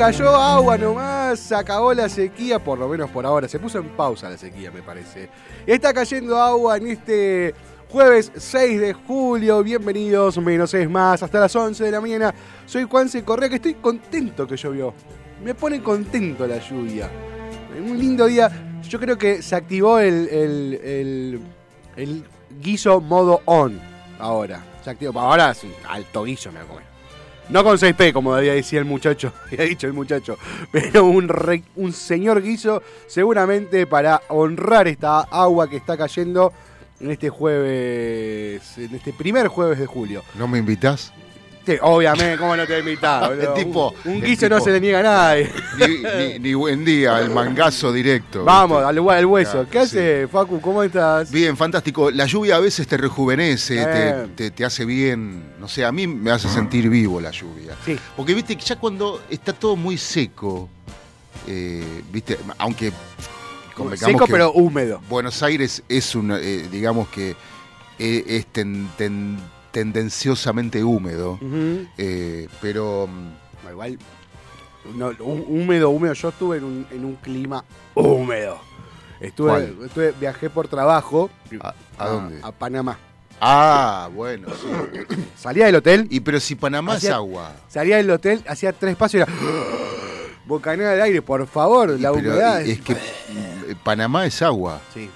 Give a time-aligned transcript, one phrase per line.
[0.00, 3.46] Cayó agua nomás, se acabó la sequía, por lo menos por ahora.
[3.46, 5.28] Se puso en pausa la sequía, me parece.
[5.66, 7.54] Está cayendo agua en este
[7.90, 9.62] jueves 6 de julio.
[9.62, 12.34] Bienvenidos, menos es más, hasta las 11 de la mañana.
[12.64, 14.94] Soy Juanse Correa, que estoy contento que llovió.
[15.44, 17.10] Me pone contento la lluvia.
[17.78, 18.50] Un lindo día.
[18.88, 21.42] Yo creo que se activó el,
[22.58, 23.78] guiso modo on
[24.18, 24.64] ahora.
[24.82, 25.20] Se activó.
[25.20, 26.89] Ahora un alto guiso, me voy.
[27.50, 30.38] No con 6P, como había dicho el muchacho, había dicho el muchacho,
[30.70, 31.28] pero un,
[31.74, 36.52] un señor guiso seguramente para honrar esta agua que está cayendo
[37.00, 40.22] en este jueves, en este primer jueves de julio.
[40.36, 41.12] ¿No me invitas?
[41.82, 43.32] Obviamente, ¿cómo no te he invitado?
[43.40, 45.50] el tipo, un, guiso no se le niega a nadie.
[46.40, 48.44] Ni, buen día, el mangazo directo.
[48.44, 49.66] Vamos, al, al, hueso.
[49.70, 50.60] ¿Qué hace, Facu?
[50.60, 51.30] ¿Cómo estás?
[51.30, 52.10] Bien, fantástico.
[52.10, 55.54] La lluvia a veces te rejuvenece, te, te, hace bien.
[55.58, 57.76] No sé, a mí me hace sentir vivo la lluvia.
[57.84, 57.98] Sí.
[58.16, 60.68] Porque, viste, ya cuando está todo muy seco,
[61.46, 62.92] eh, viste, aunque...
[63.96, 65.00] Seco pero húmedo.
[65.08, 67.34] Buenos Aires es un, eh, digamos que
[67.98, 68.88] eh, es ten,
[69.70, 71.38] tendenciosamente húmedo,
[71.98, 73.08] eh, pero...
[73.08, 73.98] Mm, igual,
[75.20, 77.64] húmedo, húmedo, yo estuve en un, en un clima
[77.94, 78.58] húmedo.
[79.20, 81.30] Estuve, estuve, viajé por trabajo.
[81.98, 82.40] ¿A, dónde?
[82.42, 82.98] A Panamá.
[83.40, 85.16] Ah, bueno, sí.
[85.36, 86.06] Salía del hotel.
[86.10, 87.52] Y pero si Panamá es agua.
[87.68, 89.26] Salía del hotel, hacía tres pasos y era.
[90.46, 92.62] Bocanera del aire, por favor, la humedad.
[92.62, 92.96] Es que
[93.84, 94.80] Panamá es agua.
[94.92, 95.08] Sí.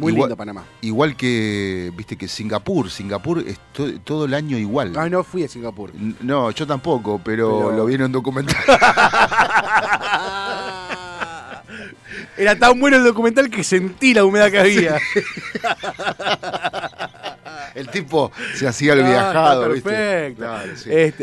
[0.00, 0.64] Muy lindo Panamá.
[0.80, 2.90] Igual que, viste, que Singapur.
[2.90, 3.60] Singapur es
[4.04, 4.94] todo el año igual.
[4.96, 5.92] Ah, no fui a Singapur.
[6.20, 8.56] no, yo tampoco, pero, lo vi en un documental.
[12.36, 14.96] Era tan bueno el documental que sentí la humedad que había.
[17.74, 19.68] el tipo se hacía el viajado.
[19.68, 20.44] Perfecto.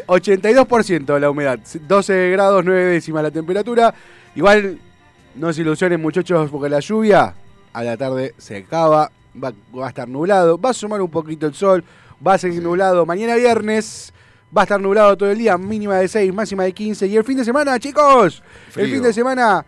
[0.07, 3.91] 82% este, de la humedad, 12 grados 9 décimas la temperatura.
[4.35, 4.77] Igual
[5.33, 7.33] no se ilusionen muchachos porque la lluvia
[7.73, 9.11] a la tarde se acaba,
[9.43, 11.83] va, a estar nublado, va a sumar un poquito el sol,
[12.25, 14.13] va a seguir nublado mañana viernes.
[14.55, 17.05] Va a estar nublado todo el día, mínima de 6, máxima de 15.
[17.07, 18.41] Y el fin de semana, chicos,
[18.77, 19.65] el fin de semana,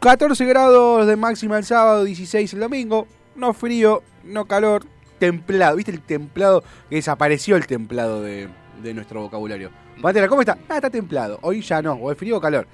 [0.00, 3.06] 14 eh, grados de máxima el sábado, 16 el domingo.
[3.36, 4.84] No frío, no calor,
[5.18, 5.76] templado.
[5.76, 6.62] ¿Viste el templado?
[6.90, 8.48] Que desapareció el templado de,
[8.92, 9.70] nuestro vocabulario.
[10.02, 10.58] Pantera, ¿cómo está?
[10.68, 11.38] Ah, está templado.
[11.40, 12.66] Hoy ya no, o es frío o calor.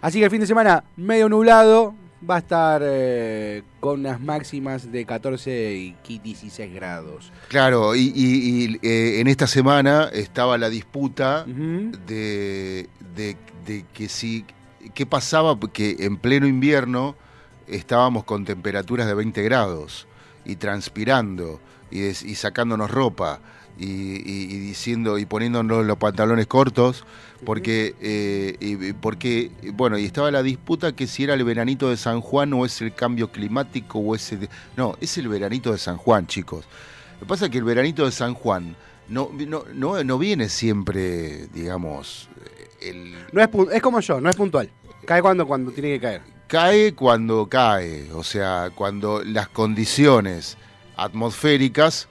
[0.00, 1.94] Así que el fin de semana medio nublado,
[2.28, 7.32] va a estar eh, con unas máximas de 14 y 16 grados.
[7.48, 12.88] Claro, y, eh, en esta semana estaba la disputa de,
[13.92, 14.44] que si,
[14.94, 15.58] ¿qué pasaba?
[15.72, 17.14] Que en pleno invierno
[17.66, 20.06] estábamos con temperaturas de 20 grados.
[20.44, 21.60] y transpirando
[21.90, 23.40] y, sacándonos ropa
[23.78, 27.04] y, diciendo y poniéndonos los pantalones cortos
[27.44, 32.20] porque eh, porque bueno y estaba la disputa que si era el veranito de San
[32.20, 35.96] Juan o es el cambio climático o es el, no es el veranito de San
[35.96, 36.64] Juan chicos.
[37.14, 38.76] Lo que pasa es que el veranito de San Juan
[39.08, 39.30] no,
[39.74, 42.28] no, no, viene siempre digamos
[42.80, 43.14] el...
[43.32, 44.70] no es, es como yo no es puntual.
[45.06, 46.22] Cae cuando cuando tiene que caer.
[46.48, 50.56] Cae cuando cae o sea cuando las condiciones
[50.96, 52.08] atmosféricas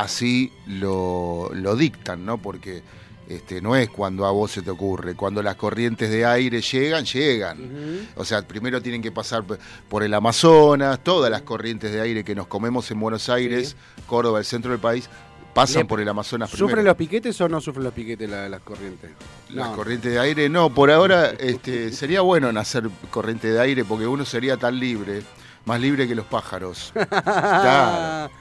[0.00, 2.38] así lo, lo dictan, ¿no?
[2.38, 2.82] Porque
[3.28, 7.04] este, no es cuando a vos se te ocurre, cuando las corrientes de aire llegan,
[7.04, 8.08] llegan.
[8.16, 9.44] O sea, primero tienen que pasar
[9.88, 13.76] por el Amazonas, todas las corrientes de aire que nos comemos en Buenos Aires,
[14.06, 15.08] Córdoba, el centro del país,
[15.54, 16.68] pasan por el Amazonas primero.
[16.68, 19.10] ¿Sufren los piquetes o no sufren los piquetes las corrientes?
[19.50, 24.06] Las corrientes de aire, no, por ahora este, sería bueno nacer corriente de aire porque
[24.06, 25.22] uno sería tan libre
[25.64, 26.92] más libre que los pájaros.
[27.10, 28.32] claro.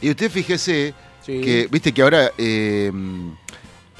[0.00, 0.94] Y usted fíjese
[1.24, 2.92] que, viste que ahora eh,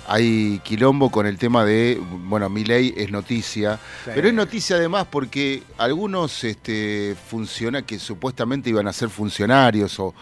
[0.06, 5.06] hay quilombo con el tema de, bueno, mi ley es noticia, pero es noticia además
[5.10, 10.14] porque algunos este, funciona que supuestamente iban a ser funcionarios o,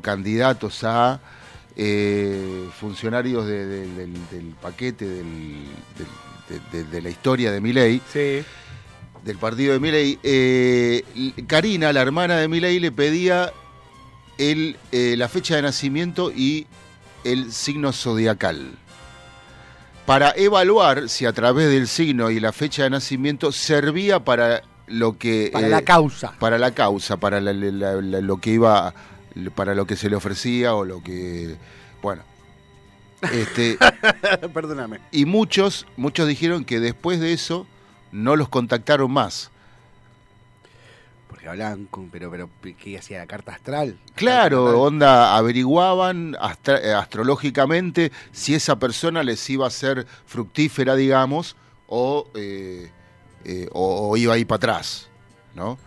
[0.00, 1.20] candidatos a
[1.76, 8.00] eh, funcionarios del, paquete de, la historia de mi ley.
[8.10, 8.42] Sí
[9.24, 11.02] del partido de Milei, eh,
[11.46, 13.52] Karina, la hermana de Milei, le pedía
[14.38, 16.66] el, eh, la fecha de nacimiento y
[17.24, 18.72] el signo zodiacal.
[20.06, 25.16] Para evaluar si a través del signo y la fecha de nacimiento servía para lo
[25.16, 26.32] que para la eh, causa.
[26.38, 28.92] para la causa para lo que iba
[29.54, 31.56] para lo que se le ofrecía o lo que
[32.02, 32.22] bueno.
[33.32, 33.78] Este
[34.52, 34.98] perdóname.
[35.12, 37.66] y muchos muchos dijeron que después de eso
[38.10, 39.51] no los contactaron más.
[41.32, 43.96] Porque hablaban con, pero, pero, ¿qué hacía la carta astral?
[44.14, 46.36] Claro, onda, averiguaban
[46.66, 51.56] eh, astrológicamente si esa persona les iba a ser fructífera, digamos,
[51.86, 52.90] o, eh,
[53.46, 55.08] eh, o, iba a ir para atrás,
[55.54, 55.78] ¿no?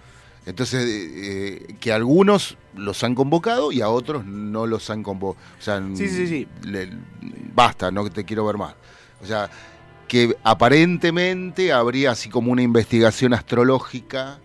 [0.48, 5.46] Entonces, que algunos los han convocado y a otros no los han convocado.
[5.60, 6.48] O sea, sí, sí, sí.
[7.54, 8.74] basta, no te quiero ver más.
[9.22, 9.48] O sea,
[10.08, 14.40] que aparentemente habría así como una investigación astrológica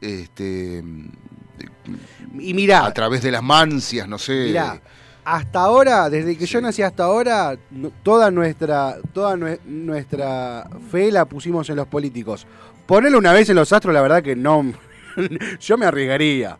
[0.00, 0.82] este
[2.38, 4.80] y mira a través de las mancias no sé mira
[5.24, 7.56] hasta ahora desde que yo nací hasta ahora
[8.02, 12.46] toda nuestra toda nuestra fe la pusimos en los políticos
[12.86, 14.72] ponerlo una vez en los astros la verdad que no
[15.60, 16.58] yo me arriesgaría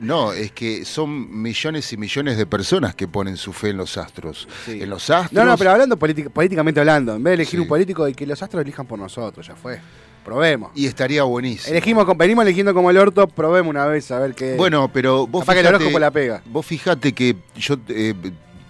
[0.00, 3.98] no, es que son millones y millones de personas que ponen su fe en los
[3.98, 4.48] astros.
[4.66, 5.32] En los astros.
[5.32, 8.42] No, no, pero hablando políticamente hablando, en vez de elegir un político y que los
[8.42, 9.80] astros elijan por nosotros, ya fue.
[10.24, 10.70] Probemos.
[10.74, 11.72] Y estaría buenísimo.
[11.72, 14.54] Elegimos, venimos eligiendo como el orto, probemos una vez a ver qué.
[14.56, 16.42] Bueno, pero vos fijate, la pega.
[16.46, 18.14] Vos fijate que yo eh,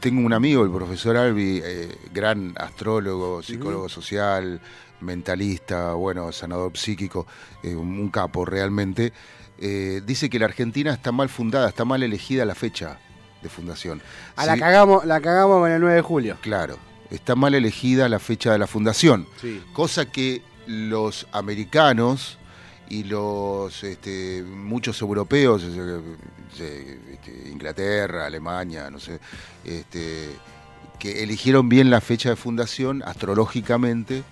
[0.01, 4.61] tengo un amigo, el profesor Albi, eh, gran astrólogo, psicólogo social,
[5.01, 7.27] mentalista, bueno, sanador psíquico,
[7.63, 9.13] eh, un capo realmente.
[9.59, 12.99] Dice que la Argentina está mal fundada, está mal elegida la fecha
[13.43, 14.03] de fundación.
[14.35, 16.37] Ah, la, cagamos, la cagamos con el 9 de julio.
[16.41, 16.79] Claro,
[17.11, 19.29] está mal elegida la fecha de la fundación.
[19.73, 22.39] Cosa que los americanos
[22.89, 26.99] y los este, muchos europeos, este,
[27.51, 29.19] Inglaterra, Alemania, no sé,
[29.65, 30.29] este,
[30.99, 34.23] que eligieron bien la fecha de fundación astrológicamente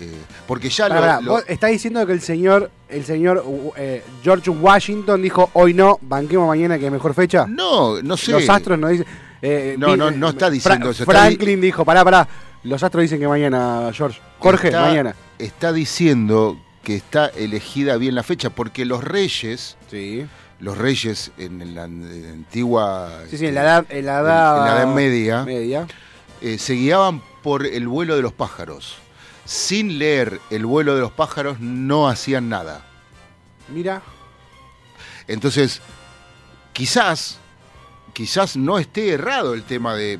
[0.00, 0.88] eh, porque ya
[1.20, 3.44] lo, está diciendo que el señor, el señor
[3.76, 7.46] eh, George Washington dijo hoy no, banquemos mañana que es mejor fecha.
[7.48, 8.32] No, no sé.
[8.32, 9.06] Los astros no dicen.
[9.40, 11.04] Eh, no, no, no está diciendo eso.
[11.04, 12.28] Franklin dijo, pará, pará.
[12.64, 14.20] Los astros dicen que mañana, George.
[14.38, 15.14] Jorge, mañana.
[15.38, 19.76] Está diciendo que está elegida bien la fecha, porque los reyes.
[19.90, 20.26] Sí.
[20.58, 23.24] Los reyes en la, antigua.
[23.28, 25.44] Sí, sí, en la edad, en la edad, media.
[25.44, 25.86] media.
[26.40, 28.96] se guiaban por el vuelo de los pájaros
[29.46, 32.84] sin leer El vuelo de los pájaros no hacían nada.
[33.68, 34.02] Mira.
[35.28, 35.80] Entonces,
[36.72, 37.38] quizás,
[38.12, 40.18] quizás no esté errado el tema de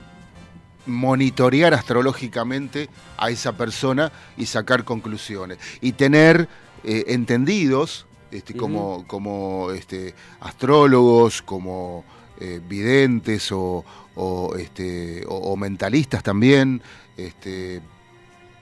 [0.87, 5.59] monitorear astrológicamente a esa persona y sacar conclusiones.
[5.81, 6.49] Y tener
[6.85, 12.05] eh, entendidos este, como, como este, astrólogos, como
[12.39, 13.85] eh, videntes o,
[14.59, 16.83] este, o, mentalistas también,
[17.17, 17.81] este,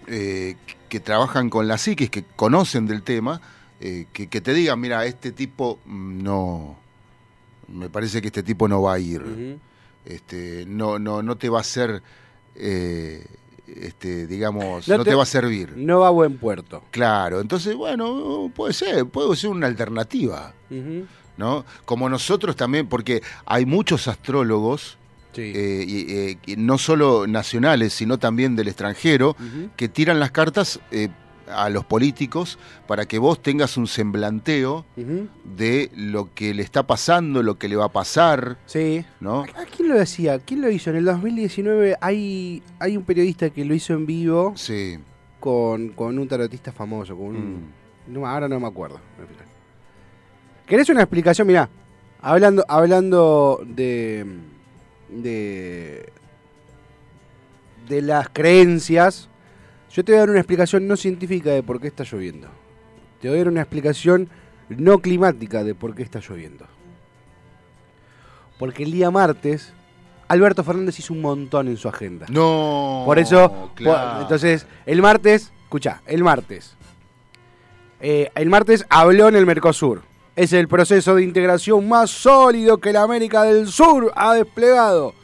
[0.07, 0.57] eh,
[0.89, 3.41] que trabajan con la psiquis, que conocen del tema,
[3.81, 6.77] eh, que, te digan, mira, este tipo mm, no,
[7.69, 9.59] me parece que este tipo no va a ir,
[10.05, 12.03] este, no, no, no te va a hacer,
[12.55, 13.27] eh,
[13.67, 15.73] este, digamos, no, te, va a servir.
[15.77, 16.83] No va a buen puerto.
[16.91, 20.53] Claro, entonces, bueno, puede ser, puede ser una alternativa.
[21.37, 21.65] ¿no?
[21.85, 24.99] Como nosotros también, porque hay muchos astrólogos,
[25.37, 29.37] eh, y, no solo nacionales, sino también del extranjero,
[29.77, 31.09] que tiran las cartas eh,
[31.49, 34.85] a los políticos para que vos tengas un semblanteo
[35.57, 38.59] de lo que le está pasando, lo que le va a pasar.
[38.67, 39.05] Sí.
[39.21, 39.43] ¿no?
[39.43, 40.39] ¿A quién lo decía?
[40.39, 40.91] ¿Quién lo hizo?
[40.91, 44.99] En el 2019 hay, hay un periodista que lo hizo en vivo sí.
[45.41, 47.17] con, un tarotista famoso.
[47.17, 47.73] Con un,
[48.09, 48.25] mm.
[48.25, 49.01] ahora no me acuerdo.
[50.67, 51.47] ¿Querés una explicación?
[51.47, 51.69] Mirá,
[52.21, 54.25] hablando, hablando de,
[55.11, 56.09] de,
[57.89, 59.29] de las creencias
[59.95, 62.49] yo te voy a dar una explicación no científica de por qué está lloviendo.
[63.21, 64.29] Te voy a dar una explicación
[64.69, 66.67] no climática de por qué está lloviendo.
[68.59, 69.73] Porque el día martes,
[70.27, 72.27] Alberto Fernández hizo un montón en su agenda.
[72.29, 73.05] No.
[73.07, 76.75] Por eso, entonces, el martes, escucha, el martes.
[78.01, 80.03] Eh, el martes habló en el Mercosur.
[80.35, 85.15] Es el proceso de integración más sólido que la América del Sur ha desplegado.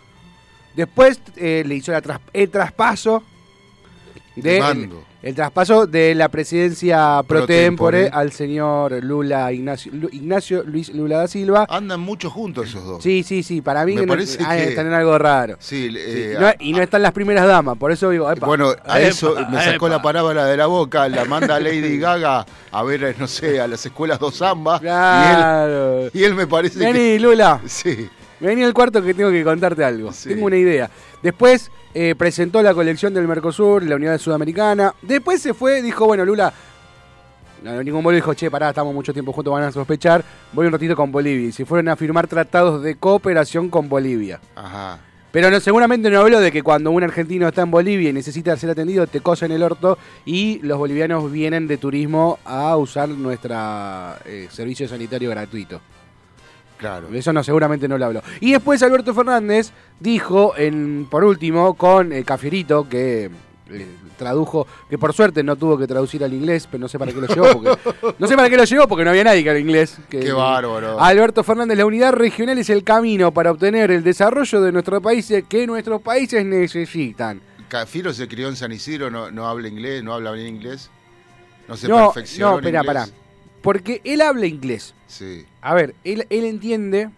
[0.77, 1.93] Después eh, le hizo
[2.33, 3.25] el traspaso
[4.37, 11.29] el, traspaso de la presidencia pro, tempore, al señor Lula Ignacio, Ignacio Luis Lula da
[11.29, 11.67] Silva.
[11.69, 13.03] Andan mucho juntos esos dos.
[13.03, 15.57] Sí, sí, sí, para mí están en algo raro.
[15.59, 19.63] Sí, eh, y no están las primeras damas, por eso digo, Bueno, a eso me
[19.63, 23.67] sacó la palabra de la boca, la manda Lady Gaga a ver, no sé, a
[23.67, 24.79] las escuelas dos Zamba.
[24.79, 26.09] Claro.
[26.13, 27.61] Y él, me parece Vení, Lula.
[27.67, 28.09] Sí.
[28.39, 30.11] Vení al cuarto que tengo que contarte algo.
[30.25, 30.91] Tengo una idea.
[31.23, 34.95] Después eh, presentó la colección del Mercosur, la unidad sudamericana.
[35.03, 36.53] Después se fue, dijo, bueno, Lula,
[37.63, 40.25] no, ningún vuelo dijo, che, pará, estamos mucho tiempo juntos, van a sospechar.
[40.53, 41.49] Voy un ratito con Bolivia.
[41.49, 44.41] Y se fueron a firmar tratados de cooperación con Bolivia.
[44.55, 44.99] Ajá.
[45.33, 48.57] Pero no, seguramente no habló de que cuando un argentino está en Bolivia y necesita
[48.57, 53.55] ser atendido, te cosen el orto y los bolivianos vienen de turismo a usar nuestro
[54.25, 55.81] eh, servicio sanitario gratuito.
[56.81, 57.09] Claro.
[57.13, 58.23] Eso no, seguramente no lo habló.
[58.41, 59.71] Y después Alberto Fernández
[60.01, 63.31] dijo, en, por último, con el Cafierito, que
[63.71, 67.13] eh, tradujo, que por suerte no tuvo que traducir al inglés, pero no sé para
[67.13, 67.79] qué lo llevó, porque,
[68.19, 69.99] no sé para qué lo llevó porque no había nadie que hablara inglés.
[70.09, 70.99] qué bárbaro.
[70.99, 75.45] Alberto Fernández, la unidad regional es el camino para obtener el desarrollo de nuestros países
[75.49, 77.43] que nuestros países necesitan.
[77.69, 80.91] Cafiero se crió en San Isidro, no, no habla inglés, no habla bien inglés.
[81.69, 83.07] No se no, No, espera, pará.
[83.63, 84.95] Porque él habla inglés.
[85.07, 85.45] Sí.
[85.61, 87.11] A ver, él, él entiende,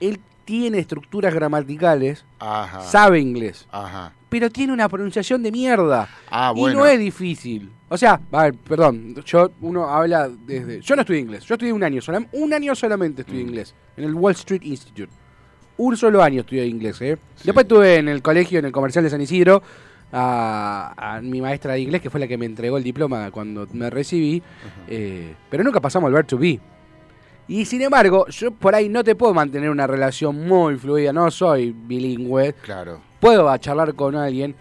[0.00, 2.80] él tiene estructuras gramaticales, Ajá.
[2.82, 3.66] sabe inglés.
[3.70, 4.12] Ajá.
[4.28, 6.08] Pero tiene una pronunciación de mierda.
[6.30, 7.70] Ah, y no es difícil.
[7.90, 10.80] O sea, a ver, perdón, yo uno habla desde.
[10.80, 13.48] Yo no estudié inglés, yo estudié un año, solamente, un año solamente estudié mm.
[13.48, 15.12] inglés, en el Wall Street Institute.
[15.78, 17.18] Un solo año estudié inglés, ¿eh?
[17.44, 19.62] Después estuve en el colegio, en el comercial de San Isidro,
[20.12, 23.90] a, mi maestra de inglés, que fue la que me entregó el diploma cuando me
[23.90, 24.42] recibí,
[24.86, 26.60] eh, pero nunca pasamos al ver to be.
[27.46, 31.30] Y sin embargo, yo por ahí no te puedo mantener una relación muy fluida, no
[31.30, 32.52] soy bilingüe.
[32.54, 33.00] Claro.
[33.20, 34.54] Puedo charlar con alguien,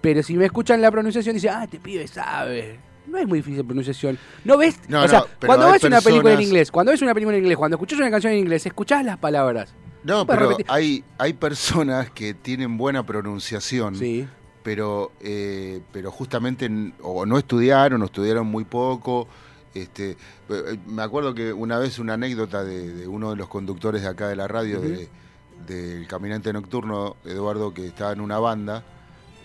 [0.00, 2.80] pero si me escuchan la pronunciación, dicen, ah, este pibe sabe.
[3.06, 4.18] No es muy difícil pronunciación.
[4.44, 4.78] ¿No ves?
[4.90, 7.76] o sea, cuando ves una película en inglés, cuando ves una película en inglés, cuando
[7.76, 9.74] escuchas una canción en inglés, escuchás las palabras.
[10.02, 13.94] No, pero hay, hay personas que tienen buena pronunciación.
[13.94, 14.26] Sí
[14.62, 16.70] pero, eh, pero justamente
[17.02, 19.28] o no estudiaron o estudiaron muy poco.
[19.74, 20.16] Este,
[20.48, 24.28] eh, me acuerdo que una vez una anécdota de, uno de los conductores de acá
[24.28, 28.84] de la radio, del Caminante Nocturno, Eduardo, que estaba en una banda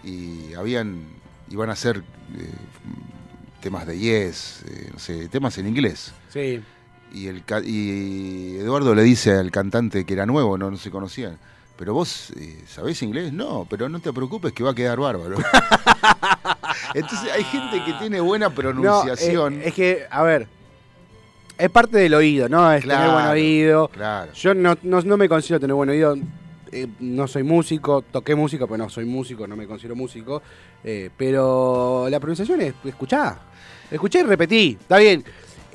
[0.03, 1.17] y habían
[1.50, 2.03] iban a hacer
[2.38, 2.51] eh,
[3.62, 6.13] temas de yes, no sé, temas en inglés.
[6.29, 6.62] Sí.
[7.13, 11.38] Y, el, y Eduardo le dice al cantante que era nuevo, no, no se conocían
[11.77, 15.38] pero vos eh, sabés inglés, no, pero no te preocupes que va a quedar bárbaro.
[16.93, 19.62] Entonces hay gente que tiene buena pronunciación.
[19.62, 20.48] Eh, es que, a ver,
[21.57, 22.72] es parte del oído, ¿no?
[22.72, 23.88] Es tener buen oído.
[23.89, 24.34] Claro.
[24.34, 26.17] Yo no, no, me considero tener buen oído.
[26.72, 30.41] Eh, no soy músico, toqué música, pero no soy músico, no me considero músico.
[31.15, 33.39] pero la pronunciación es escuchá.
[33.91, 34.77] Escuché y repetí.
[34.79, 35.24] Está bien.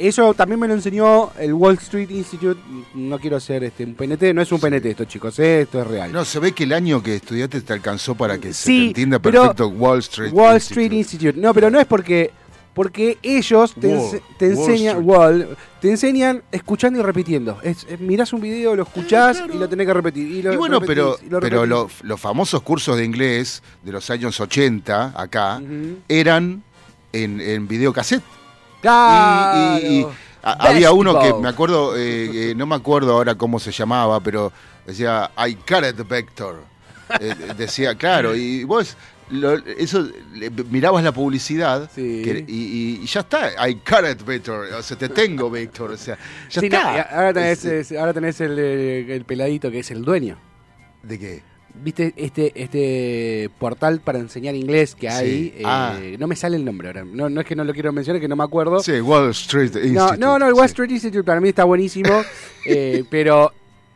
[0.02, 2.60] Eso también me lo enseñó el Wall Street Institute.
[2.94, 5.60] No quiero hacer este, un PNT, no es un PNT esto, chicos, ¿eh?
[5.60, 6.10] esto es real.
[6.10, 9.68] No, se ve que el año que estudiaste te alcanzó para que se entienda perfecto
[9.68, 11.38] Wall Street Wall Street Institute.
[11.38, 12.32] No, pero no es porque
[12.74, 17.60] porque ellos te, enseñan Wall, te enseñan escuchando y repitiendo.
[17.62, 20.44] Es, mirás un video, lo escuchás y lo tenés que repetir.
[20.46, 25.62] Y, bueno, pero, pero los famosos cursos de inglés de los años 80 acá
[26.08, 26.64] eran
[27.12, 28.41] en, en videocassette.
[28.82, 30.06] Y,
[30.42, 34.52] había uno que me acuerdo, eh, no me acuerdo ahora cómo se llamaba, pero
[34.86, 36.64] decía I got it, Vector.
[37.20, 38.96] Eh, decía, claro, y vos
[39.78, 40.08] eso
[40.70, 43.68] mirabas la publicidad y, ya está.
[43.68, 44.68] I got it, Víctor.
[44.72, 45.92] O sea, te tengo, Víctor.
[45.92, 46.18] O sea,
[46.50, 47.02] ya está.
[47.02, 50.36] ahora tenés, ahora tenés el, el, peladito que es el dueño.
[51.02, 51.42] ¿De qué?
[51.74, 55.54] ¿Viste este, este portal para enseñar inglés que hay?
[55.56, 55.98] Eh, ah.
[56.18, 57.04] No me sale el nombre ahora.
[57.04, 58.80] No, no es que no lo quiero mencionar, que no me acuerdo.
[58.80, 59.92] Sí, Wall Street Institute.
[59.92, 62.22] No, no, no el Wall Street Institute para mí está buenísimo.
[62.66, 63.52] eh, pero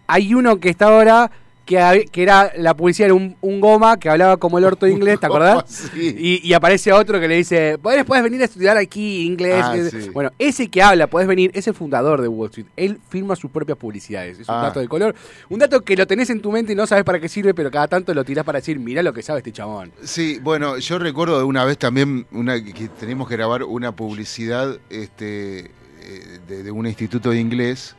[0.06, 1.30] hay uno que está ahora
[1.66, 5.26] que, era la publicidad era un, goma que hablaba como el orto de inglés, ¿te
[5.26, 5.90] acordás?
[5.94, 9.62] Y, aparece otro que le dice, ¿Puedes, puedes venir a estudiar aquí inglés.
[9.62, 9.76] Ah,
[10.12, 12.66] bueno, ese que habla, puedes venir, es el fundador de Wall Street.
[12.76, 14.38] Él firma sus propias publicidades.
[14.38, 14.62] Es un ah.
[14.62, 15.14] dato de color.
[15.48, 17.70] Un dato que lo tenés en tu mente y no sabes para qué sirve, pero
[17.70, 19.92] cada tanto lo tirás para decir, mira lo que sabe este chabón.
[20.02, 24.78] Sí, bueno, yo recuerdo de una vez también una, que teníamos que grabar una publicidad
[24.88, 25.70] este,
[26.06, 27.96] eh, de, un instituto de inglés.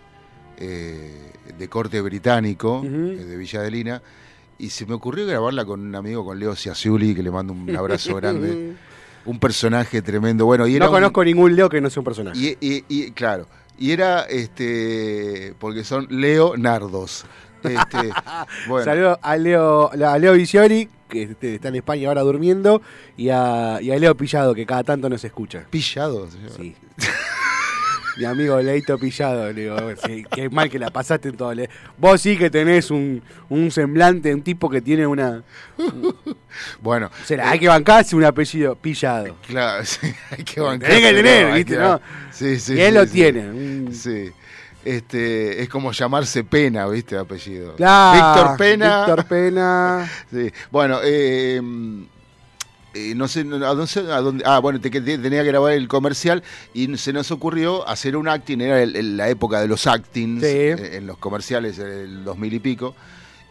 [0.57, 4.01] Eh, de corte británico, eh, de Villa de Lina,
[4.57, 7.75] y se me ocurrió grabarla con un amigo, con Leo Ciasiuli, que le mando un
[7.75, 8.73] abrazo grande.
[9.25, 10.45] Un personaje tremendo.
[10.45, 12.57] Bueno, y no conozco ningún Leo que no sea un personaje.
[12.59, 13.47] Y, claro,
[13.77, 17.25] y era este porque son Leonardos.
[17.63, 18.11] Este,
[18.83, 22.81] Saludos a Leo, a Leo Visiori, que este, está en España ahora durmiendo,
[23.15, 25.65] y a, y a Leo Pillado, que cada tanto nos escucha.
[25.69, 26.29] ¿Pillado?
[26.29, 26.51] Señor?
[26.51, 26.75] Sí.
[28.17, 29.77] mi amigo Leito Pillado, le digo,
[30.31, 31.53] qué mal que la pasaste en todo.
[31.97, 35.43] Vos sí que tenés un, un semblante, un tipo que tiene una...
[36.81, 37.11] bueno.
[37.43, 39.35] hay que bancarse un apellido Pillado.
[39.47, 40.95] Claro, sí, hay que bancarse.
[40.95, 41.77] Tenés que tener, ¿viste?
[41.77, 42.01] ¿no?
[42.31, 42.73] Sí, sí.
[42.73, 43.91] Y él lo tiene.
[43.93, 44.31] Sí.
[44.83, 47.17] Este, es como llamarse Pena, ¿viste?
[47.17, 47.75] Apellido.
[47.75, 49.05] Claro, Víctor Pena.
[49.05, 50.11] Víctor Pena.
[50.31, 50.51] sí.
[50.71, 51.61] Bueno, eh
[52.97, 57.29] eh, no sé a dónde, ah, bueno, tenía que grabar el comercial y se nos
[57.29, 62.23] ocurrió hacer un acting, era la época de los actings eh, en los comerciales, el
[62.23, 62.95] 2000 y pico,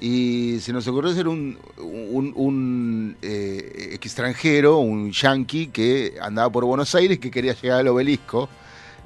[0.01, 6.93] y se nos ocurrió hacer un, un, eh, extranjero, un yankee que andaba por Buenos
[6.97, 8.49] Aires, que quería llegar al obelisco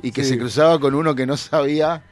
[0.02, 2.02] y que se cruzaba con uno que no sabía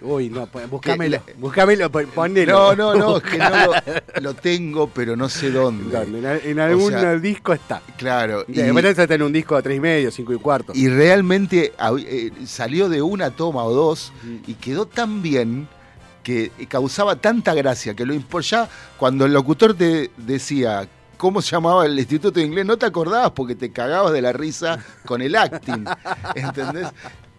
[0.00, 2.76] Uy, no, pues, búscamelo, búscamelo, ponelo.
[2.76, 3.72] No, no, no, es que no
[4.20, 6.40] lo, tengo, pero no sé dónde.
[6.44, 7.82] en, algún disco está.
[7.96, 8.44] Claro.
[8.46, 10.72] Y, después está en un disco de tres y medio, cinco y cuarto.
[10.74, 14.12] Y realmente eh, salió de una toma o dos
[14.46, 15.68] y quedó tan bien
[16.22, 21.86] que causaba tanta gracia que lo ya cuando el locutor te decía cómo se llamaba
[21.86, 25.34] el Instituto de Inglés, no te acordabas porque te cagabas de la risa con el
[25.34, 25.84] acting,
[26.34, 26.88] ¿entendés?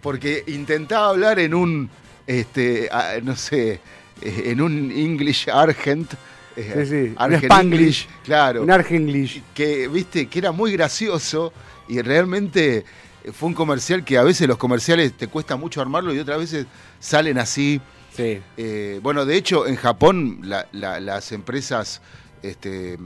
[0.01, 1.89] Porque intentaba hablar en un
[2.29, 2.87] este,
[3.23, 3.79] no sé,
[4.21, 6.13] eh, en un English Argent.
[6.55, 8.07] Eh, sí, sí.
[8.23, 8.61] claro.
[8.61, 9.41] Un Argenglish.
[9.53, 11.51] Que, viste, que era muy gracioso
[11.87, 12.85] y realmente
[13.33, 16.67] fue un comercial que a veces los comerciales te cuesta mucho armarlo y otras veces
[16.99, 17.81] salen así.
[18.15, 18.39] Sí.
[18.57, 21.99] Eh, bueno, de hecho, en Japón las empresas,
[22.43, 22.99] este,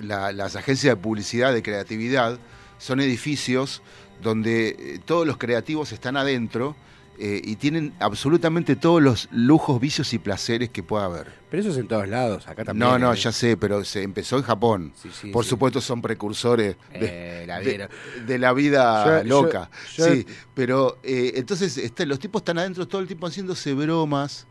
[0.00, 2.38] las agencias de publicidad, de creatividad,
[2.78, 3.82] son edificios
[4.22, 6.76] donde todos los creativos están adentro
[7.20, 11.26] eh, y tienen absolutamente todos los lujos, vicios y placeres que pueda haber.
[11.50, 12.88] Pero eso es en todos lados, acá también.
[12.88, 14.92] No, no, ya sé, pero se empezó en Japón.
[15.32, 17.46] Por supuesto son precursores de, eh,
[18.38, 19.68] la, vida loca.
[19.88, 24.46] sí, pero eh, entonces este, los tipos están adentro todo el tiempo haciéndose bromas.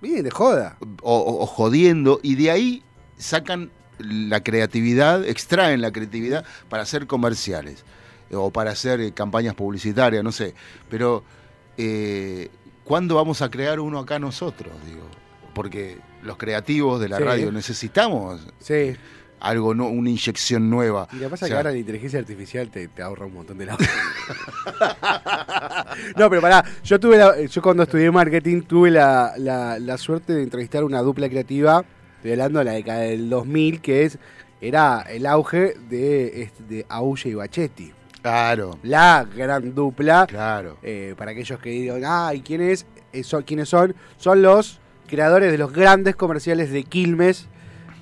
[0.00, 0.78] Bien, de joda.
[1.02, 2.82] O, jodiendo, y de ahí
[3.16, 7.84] sacan la creatividad, extraen la creatividad para hacer comerciales
[8.32, 10.54] o para hacer campañas publicitarias, no sé.
[10.90, 11.22] Pero
[11.76, 12.48] eh,
[12.84, 14.72] ¿cuándo vamos a crear uno acá nosotros?
[14.86, 15.06] Digo,
[15.54, 18.46] porque los creativos de la radio necesitamos
[19.40, 21.08] algo, no, una inyección nueva.
[21.12, 23.66] Y lo que pasa es que ahora la inteligencia artificial te, ahorra un montón de
[23.66, 23.82] labor.
[26.16, 30.84] no, pero pará, yo tuve yo cuando estudié marketing tuve la, la, suerte de entrevistar
[30.84, 31.84] una dupla creativa,
[32.16, 34.18] estoy hablando de la década del 2000, que es
[34.60, 37.92] era el auge de, de Auge y Bachetti.
[38.22, 38.78] Claro.
[38.84, 40.26] La gran dupla.
[40.26, 40.78] Claro.
[40.82, 42.86] Eh, para aquellos que digan, ah, ¿y quién es?
[43.12, 43.94] Eh, ¿Quiénes son?
[44.16, 47.48] Son los creadores de los grandes comerciales de Quilmes,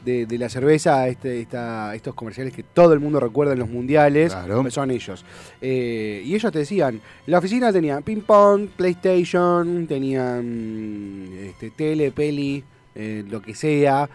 [0.05, 1.47] de, la cerveza, este,
[1.95, 4.33] estos comerciales que todo el mundo recuerda en los mundiales.
[4.33, 4.71] Claro.
[4.71, 5.25] Son ellos.
[5.61, 12.63] Eh, y ellos te decían, la oficina tenía ping pong, PlayStation, tenían este, tele, peli,
[12.95, 14.09] lo que sea,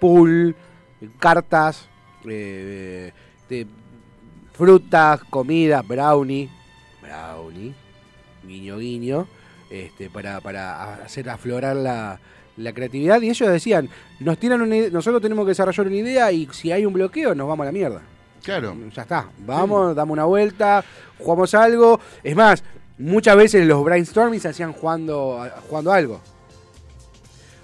[0.00, 0.54] pool,
[1.18, 1.88] cartas,
[2.24, 3.12] de
[4.52, 6.48] frutas, comidas, brownie,
[7.00, 7.74] brownie,
[8.44, 9.26] guiño guiño,
[9.70, 12.20] este, para, para hacer aflorar la,
[12.56, 13.20] la creatividad.
[13.22, 13.88] Y ellos decían,
[14.20, 17.48] nos tiran una nosotros tenemos que desarrollar una idea y si hay un bloqueo nos
[17.48, 18.02] vamos a la mierda.
[18.42, 18.76] Claro.
[18.94, 20.84] Ya está, vamos, damos una vuelta,
[21.18, 22.00] jugamos algo.
[22.24, 22.64] Es más,
[22.98, 26.20] muchas veces los brainstorming se hacían jugando, jugando algo.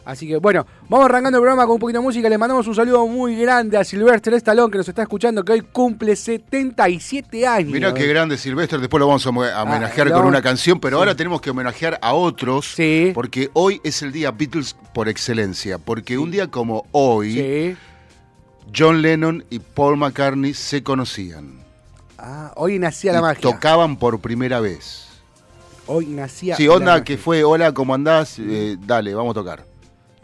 [0.09, 2.31] Así que bueno, vamos arrancando el programa con un poquito de música.
[2.31, 5.61] Le mandamos un saludo muy grande a Silvestre Estalón que nos está escuchando, que hoy
[5.61, 7.71] cumple 77 años.
[7.71, 11.15] Mira qué grande Silvestre, después lo vamos a ah, homenajear con una canción, pero ahora
[11.15, 13.13] tenemos que homenajear a otros, sí.
[13.15, 17.77] porque hoy es el día Beatles por excelencia, porque un día como hoy,
[18.75, 21.61] John Lennon y Paul McCartney se conocían.
[22.17, 23.43] Ah, hoy nacía la magia.
[23.43, 25.07] Tocaban por primera vez.
[25.87, 26.57] Hoy nacía.
[26.57, 28.39] Sí, onda que fue, hola, ¿cómo andás?
[28.39, 29.69] Eh, dale, vamos a tocar.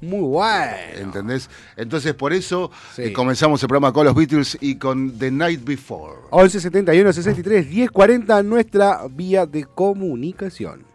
[0.01, 0.73] Muy bueno.
[0.97, 1.49] ¿Entendés?
[1.77, 6.15] Entonces, por eso eh, comenzamos el programa con los Beatles y con The Night Before.
[6.31, 10.94] 11 71 63 10 40, nuestra vía de comunicación.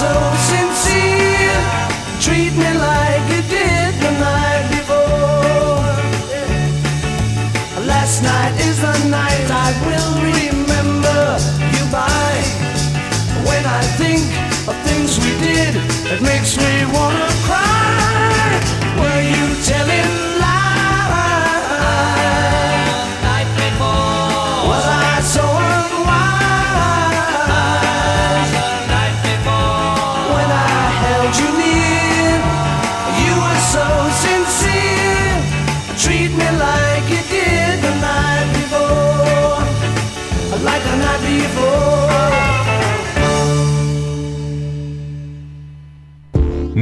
[0.00, 0.12] so
[0.52, 1.60] sincere.
[2.24, 5.92] Treat me like you did the night before.
[7.92, 11.22] Last night is the night I will remember
[11.74, 12.32] you by.
[13.48, 14.24] When I think
[14.70, 15.72] of things we did,
[16.12, 16.69] it makes me.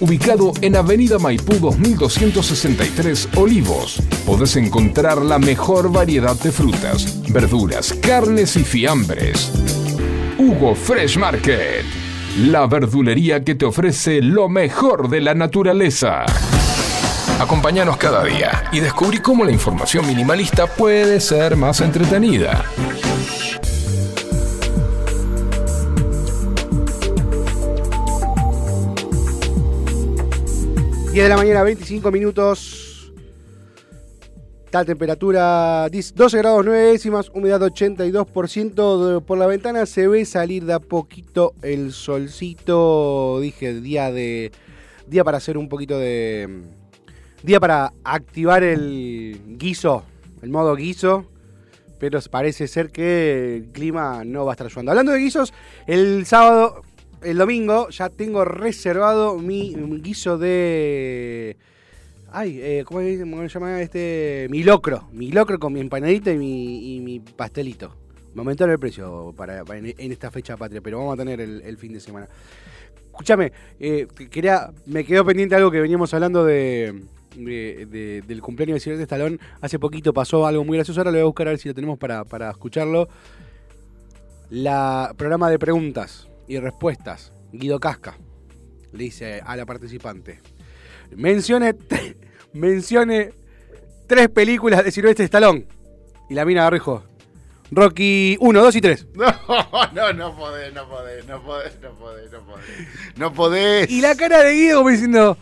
[0.00, 4.02] ubicado en Avenida Maipú 2263 Olivos.
[4.26, 9.52] Podés encontrar la mejor variedad de frutas, verduras, carnes y fiambres.
[10.38, 11.84] Hugo Fresh Market,
[12.38, 16.24] la verdulería que te ofrece lo mejor de la naturaleza.
[17.38, 22.64] Acompáñanos cada día y descubrí cómo la información minimalista puede ser más entretenida.
[31.12, 33.12] 10 de la mañana, 25 minutos.
[34.70, 39.24] Tal temperatura 12 grados 9 décimas, humedad 82%.
[39.24, 43.40] por la ventana se ve salir de a poquito el solcito.
[43.40, 44.52] Dije, día de.
[45.08, 46.62] Día para hacer un poquito de.
[47.42, 50.04] Día para activar el guiso,
[50.42, 51.26] el modo guiso.
[51.98, 54.92] Pero parece ser que el clima no va a estar ayudando.
[54.92, 55.52] Hablando de guisos,
[55.88, 56.82] el sábado
[57.22, 61.56] el domingo ya tengo reservado mi, guiso de.
[62.32, 64.46] Ay, eh, ¿cómo, se llama este?
[64.50, 65.08] Mi locro.
[65.12, 67.94] Mi locro con mi empanadita y mi, y mi pastelito.
[68.34, 71.92] Me aumentaron el precio para, en, esta fecha patria, pero vamos a tener el, fin
[71.92, 72.28] de semana.
[73.06, 77.02] Escúchame, eh, quería, me quedó pendiente algo que veníamos hablando de,
[77.34, 79.38] del cumpleaños de Silvestre Stallone.
[79.60, 81.00] Hace poquito pasó algo muy gracioso.
[81.00, 83.08] Ahora lo voy a buscar a ver si lo tenemos para, para escucharlo.
[84.48, 87.32] La programa de preguntas y respuestas.
[87.52, 88.18] Guido Casca
[88.92, 90.40] le dice a la participante.
[91.16, 91.76] Mencione,
[92.52, 93.32] mencione
[94.08, 95.66] tres películas de Silvestre Stallone.
[96.28, 97.04] Y la mina agarró
[97.70, 99.06] Rocky 1, 2 y 3.
[99.92, 102.66] No, no, no podés, no podés, no podés, no podés, no podés.
[103.16, 103.90] No podés.
[103.90, 105.38] Y la cara de Guido como diciendo,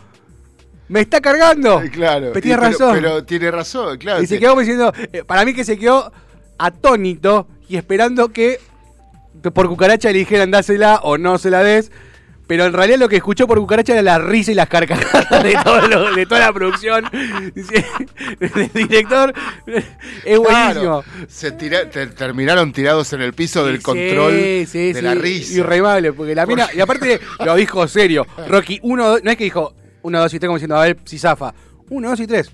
[0.88, 1.82] me está cargando.
[1.90, 2.32] claro.
[2.34, 2.94] Pero tiene razón.
[2.94, 4.22] Pero tiene razón, claro.
[4.22, 6.12] Y se quedó diciendo, eh, para mí que se quedó
[6.58, 8.60] atónito y esperando que
[9.42, 11.90] por cucaracha le dijeran dásela o no se la des.
[12.48, 15.50] Pero en realidad lo que escuchó por cucaracha era la risa y las carcajadas de,
[16.16, 17.04] de toda la producción.
[18.40, 19.34] El director
[20.24, 21.04] es buenísimo.
[21.28, 25.58] se terminaron tirados en el piso del control de la risa.
[25.58, 26.68] Irremable, porque la mina.
[26.74, 28.26] Y aparte lo dijo serio.
[28.48, 31.18] Rocky, uno, no es que dijo uno, dos y tres como diciendo, a ver si
[31.18, 31.52] zafa.
[31.90, 32.50] Uno, dos y tres.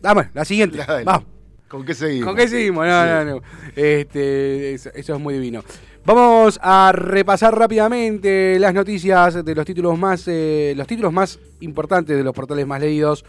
[0.00, 0.84] Dame, la siguiente.
[1.04, 1.26] Vamos.
[1.68, 2.26] ¿Con qué seguimos?
[2.26, 2.84] ¿Con qué seguimos?
[2.86, 3.42] No, no, no.
[3.76, 5.62] Este, eso es muy divino.
[6.04, 12.16] Vamos a repasar rápidamente las noticias de los títulos más, eh, los títulos más importantes
[12.16, 13.24] de los portales más leídos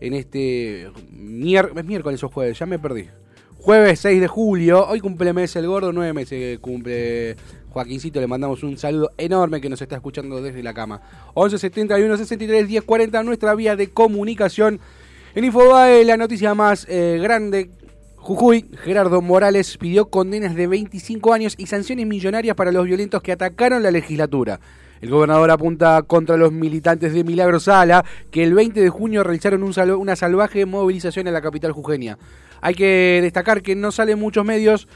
[0.00, 3.08] en este miércoles o jueves, ya me perdí.
[3.58, 7.36] Jueves 6 de julio, hoy cumple mes el gordo, nueve meses cumple
[7.68, 11.02] Joaquincito, le mandamos un saludo enorme que nos está escuchando desde la cama.
[11.34, 14.80] 11 71 63 10 40, nuestra vía de comunicación.
[15.34, 17.70] En Infobae, la noticia más eh, grande
[18.24, 23.32] Jujuy, Gerardo Morales pidió condenas de 25 años y sanciones millonarias para los violentos que
[23.32, 24.60] atacaron la legislatura.
[25.02, 29.62] El gobernador apunta contra los militantes de Milagro Sala, que el 20 de junio realizaron
[29.62, 32.16] una salvaje movilización en la capital jujeña.
[32.62, 34.88] Hay que destacar que no salen muchos medios,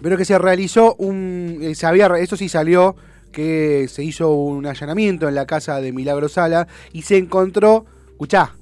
[0.00, 1.58] pero que se realizó un...
[1.60, 2.96] Eh, se había, esto sí salió,
[3.32, 8.54] que se hizo un allanamiento en la casa de Milagro Sala y se encontró, escuchá,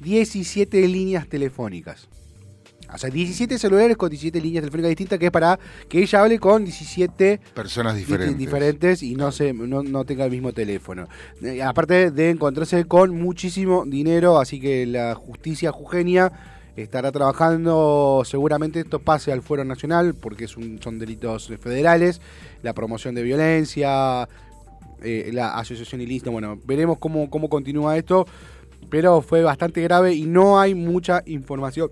[0.00, 2.08] 17 líneas telefónicas.
[2.94, 6.38] O sea, 17 celulares con 17 líneas telefónicas distintas, que es para que ella hable
[6.38, 11.08] con 17 personas diferentes, diferentes y no, se, no, tenga el mismo teléfono.
[11.42, 16.32] Eh, aparte de encontrarse con muchísimo dinero, así que la justicia jujeña
[16.76, 22.20] estará trabajando, seguramente esto pase al fuero nacional, porque son delitos federales,
[22.62, 24.28] la promoción de violencia,
[25.02, 28.26] eh, la asociación ilícita, bueno, veremos cómo, cómo continúa esto,
[28.90, 31.90] pero fue bastante grave y no hay mucha información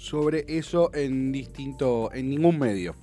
[0.00, 2.94] sobre eso en distinto, en ningún medio.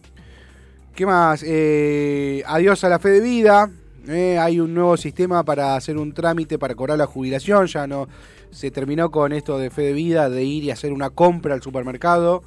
[0.96, 1.44] ¿Qué más?
[1.46, 3.70] Eh, adiós a la fe de vida.
[4.08, 7.68] Eh, hay un nuevo sistema para hacer un trámite para cobrar la jubilación.
[7.68, 8.08] Ya no
[8.50, 11.62] se terminó con esto de fe de vida, de ir y hacer una compra al
[11.62, 12.42] supermercado.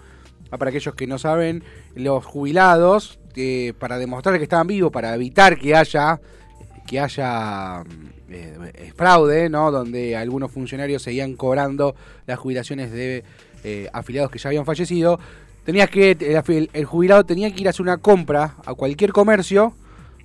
[0.51, 1.63] Ah, para aquellos que no saben,
[1.95, 3.21] los jubilados,
[3.79, 6.21] para demostrar que estaban vivos, para evitar que haya
[6.89, 7.85] que haya
[8.29, 9.71] eh, fraude, ¿no?
[9.71, 11.95] Donde algunos funcionarios seguían cobrando
[12.27, 13.23] las jubilaciones de
[13.65, 15.19] eh, afiliados que ya habían fallecido,
[15.65, 16.17] tenías que
[16.73, 19.75] el, jubilado tenía que ir a hacer una compra a cualquier comercio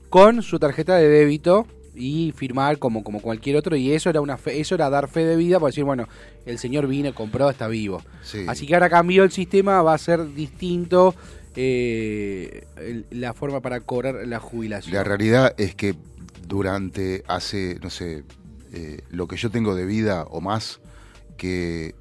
[0.09, 4.37] con su tarjeta de débito y firmar como, como cualquier otro y eso era una
[4.45, 6.07] eso era dar fe de vida para decir bueno
[6.45, 8.01] el señor vino compró está vivo.
[8.47, 11.15] Así que ahora cambió el sistema va a ser distinto
[11.55, 12.65] eh,
[13.11, 14.93] la forma para cobrar la jubilación.
[14.93, 15.95] La realidad es que
[16.47, 18.23] durante hace no sé
[18.73, 20.81] eh, lo que yo tengo de vida o más
[21.37, 21.95] que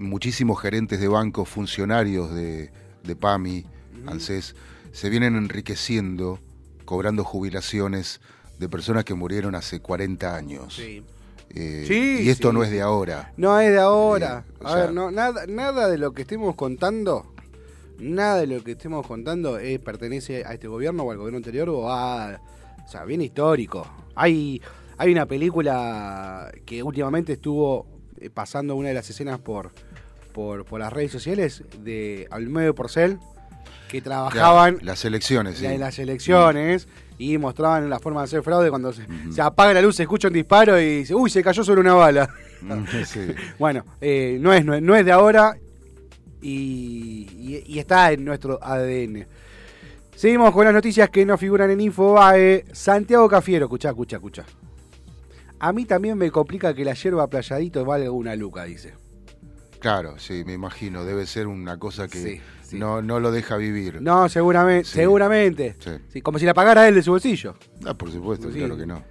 [0.00, 2.70] muchísimos gerentes de bancos, funcionarios de,
[3.18, 3.66] PAMI,
[4.06, 4.56] ANSES,
[4.92, 6.40] se vienen enriqueciendo,
[6.84, 8.20] cobrando jubilaciones
[8.58, 10.74] de personas que murieron hace 40 años.
[10.74, 11.02] Sí.
[11.54, 13.32] Eh, y esto no es de ahora.
[13.36, 14.44] No es de ahora.
[14.60, 17.34] Eh, a ver, no, nada, nada de lo que estemos contando,
[17.98, 21.68] nada de lo que estemos contando eh, pertenece a este gobierno o al gobierno anterior
[21.68, 22.40] o a.
[22.84, 23.86] O sea, bien histórico.
[24.14, 24.62] Hay,
[24.96, 27.86] hay una película que últimamente estuvo
[28.34, 29.72] pasando una de las escenas por,
[30.32, 33.18] por, las redes sociales de Almedo Porcel,
[33.88, 34.78] que trabajaban...
[34.82, 35.78] las elecciones, sí.
[35.78, 36.86] las elecciones,
[37.18, 39.04] y mostraban la forma de hacer fraude cuando se,
[39.42, 42.30] apaga la luz, se escucha un disparo y dice, uy, se cayó sobre una bala.
[43.58, 45.56] bueno, eh, no, es, no, es, de ahora
[46.40, 49.26] y, está en nuestro ADN.
[50.14, 52.64] Seguimos con las noticias que no figuran en Infobae.
[52.72, 54.44] Santiago Cafiero, escucha, escucha, escucha.
[55.58, 58.94] A mí también me complica que la hierba playadito valga una luca, dice.
[59.80, 61.04] Claro, sí, me imagino.
[61.04, 62.40] Debe ser una cosa que
[62.72, 64.00] No, no lo deja vivir.
[64.00, 64.88] No, seguramente.
[64.88, 65.76] seguramente.
[66.08, 66.20] Sí.
[66.20, 67.54] como si la pagara él de su bolsillo.
[67.84, 69.02] Ah, por supuesto, claro que no.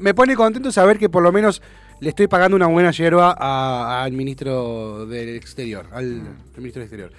[0.00, 1.62] Me, pone contento saber que por lo menos
[2.00, 6.36] le estoy pagando una buena hierba al ministro del Exterior, al, mm.
[6.56, 7.12] ministro del Exterior.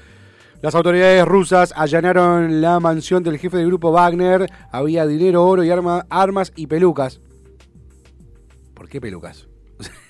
[0.61, 4.45] Las autoridades rusas allanaron la mansión del jefe del grupo Wagner.
[4.71, 7.21] Había dinero, oro y armas y pelucas.
[8.73, 9.48] ¿Por qué pelucas?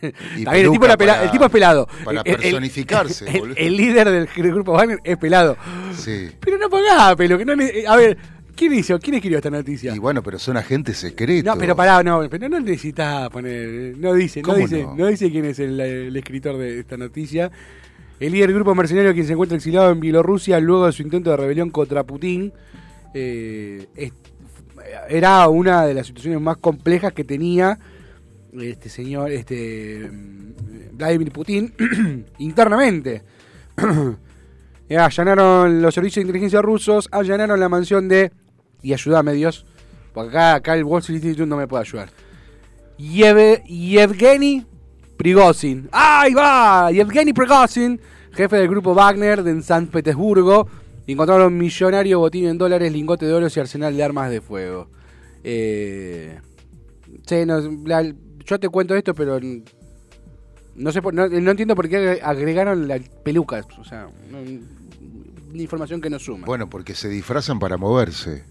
[0.01, 1.87] El, tipo el tipo es pelado.
[2.03, 3.25] Para personificarse.
[3.55, 5.57] El, líder del, grupo Wagner es pelado.
[5.95, 6.29] Sí.
[6.39, 7.53] Pero no ponga pelo, que no
[7.87, 8.17] A ver,
[8.55, 8.99] ¿quién hizo?
[8.99, 9.95] ¿Quién escribió esta noticia?
[9.95, 11.45] Y bueno, pero son agentes secretos.
[11.45, 13.95] No, pero pará, no, pero no necesitas poner.
[13.97, 15.07] No dice, no dice, no?
[15.07, 17.51] dice quién es el, escritor de esta noticia.
[18.19, 21.29] El líder del grupo mercenario quien se encuentra exiliado en Bielorrusia luego de su intento
[21.29, 22.51] de rebelión contra Putin.
[23.13, 23.87] Eh,
[25.09, 27.79] era una de las situaciones más complejas que tenía
[28.59, 30.09] este señor, este
[30.93, 31.73] Vladimir Putin,
[32.39, 33.23] internamente.
[34.97, 38.31] allanaron los servicios de inteligencia rusos, allanaron la mansión de.
[38.81, 39.65] Y ayúdame Dios,
[40.13, 42.09] porque acá, acá el Wall Street Institute no me puede ayudar.
[42.97, 44.65] Yevgeny
[45.17, 45.89] Prigozhin.
[45.91, 46.91] ¡Ahí va!
[46.91, 47.99] Yevgeny Prigozhin,
[48.31, 50.67] jefe del grupo Wagner de San Petersburgo.
[51.07, 54.89] Encontraron millonario botín en dólares, lingote de oro y arsenal de armas de fuego.
[55.43, 56.39] Eh,
[58.49, 59.39] yo te cuento esto, pero
[60.75, 63.65] no sé, no, entiendo por qué agregaron las pelucas.
[63.77, 66.45] O sea, una información que no suma.
[66.45, 68.43] Bueno, porque se disfrazan para moverse.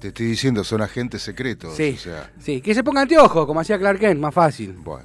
[0.00, 1.74] Te estoy diciendo, son agentes secretos.
[1.74, 1.98] Sí,
[2.38, 2.60] sí.
[2.60, 4.72] que se pongan anteojos, como hacía Clark Kent, más fácil.
[4.72, 5.04] Bueno,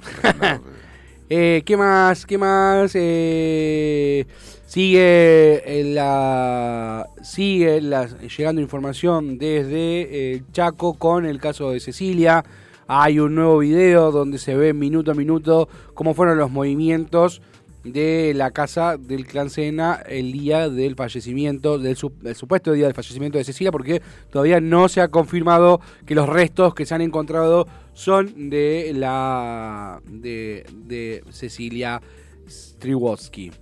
[1.28, 2.26] eh, ¿Qué más?
[2.26, 2.92] ¿Qué más?
[2.94, 4.26] Eh,
[4.70, 12.44] Sigue eh, la sigue llegando información desde eh, Chaco con el caso de Cecilia.
[12.92, 17.40] Hay un nuevo video donde se ve minuto a minuto cómo fueron los movimientos
[17.84, 23.38] de la casa del clan Sena el día del fallecimiento, del, supuesto día del fallecimiento
[23.38, 27.68] de Cecilia, porque todavía no se ha confirmado que los restos que se han encontrado
[27.92, 32.02] son de la de, de Cecilia
[32.48, 33.52] Striwotsky.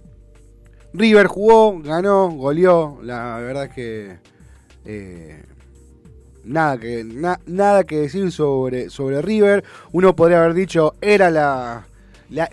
[0.94, 2.98] River jugó, ganó, goleó.
[3.02, 4.18] La verdad es que
[4.86, 5.42] eh,
[6.44, 7.04] nada que
[7.46, 9.64] nada que decir sobre, sobre River.
[9.92, 11.86] Uno podría haber dicho era la,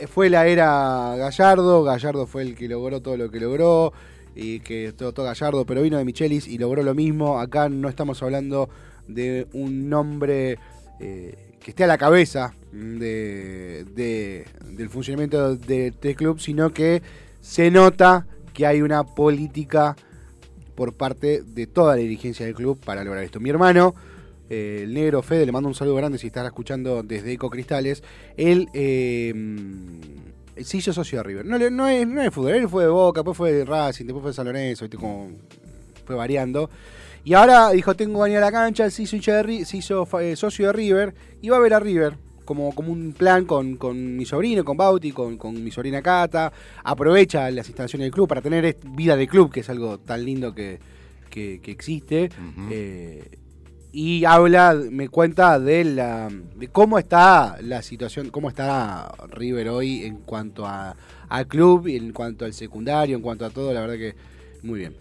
[0.08, 1.84] fue la era Gallardo.
[1.84, 3.94] Gallardo fue el que logró todo lo que logró
[4.36, 7.40] y que todo, Gallardo, pero vino de Michelis y logró lo mismo.
[7.40, 8.70] Acá no estamos hablando
[9.08, 10.58] de un nombre
[11.00, 13.86] eh, que esté a la cabeza de,
[14.72, 17.02] del funcionamiento de este club, sino que
[17.40, 19.96] se nota que hay una política
[20.76, 23.40] por parte de toda la dirigencia del club para lograr esto.
[23.40, 23.96] Mi hermano,
[24.50, 28.04] eh, el negro Fede, le mando un saludo grande si estás escuchando desde Eco Cristales.
[28.38, 29.34] Él eh,
[30.62, 31.46] se hizo socio de River.
[31.46, 34.22] No, no, es, no es fútbol, él fue de Boca, después fue de Racing, después
[34.22, 35.32] fue de San Lorenzo, como
[36.06, 36.70] fue variando.
[37.24, 40.68] Y ahora dijo, tengo que venir a la cancha, se hizo, se hizo eh, socio
[40.68, 44.26] de River y va a ver a River como, como un plan con, con mi
[44.26, 46.52] sobrino, con Bauti, con, con, mi sobrina Cata.
[46.84, 50.54] Aprovecha las instalaciones del club para tener vida de club, que es algo tan lindo
[50.54, 50.80] que,
[51.30, 52.30] que, existe.
[52.72, 53.40] Eh,
[53.92, 60.04] y habla, me cuenta de, la, de cómo está la situación, cómo está River hoy
[60.04, 60.96] en cuanto a,
[61.30, 64.16] al club, en cuanto al secundario, en cuanto a todo, la verdad que
[64.64, 64.96] muy bien.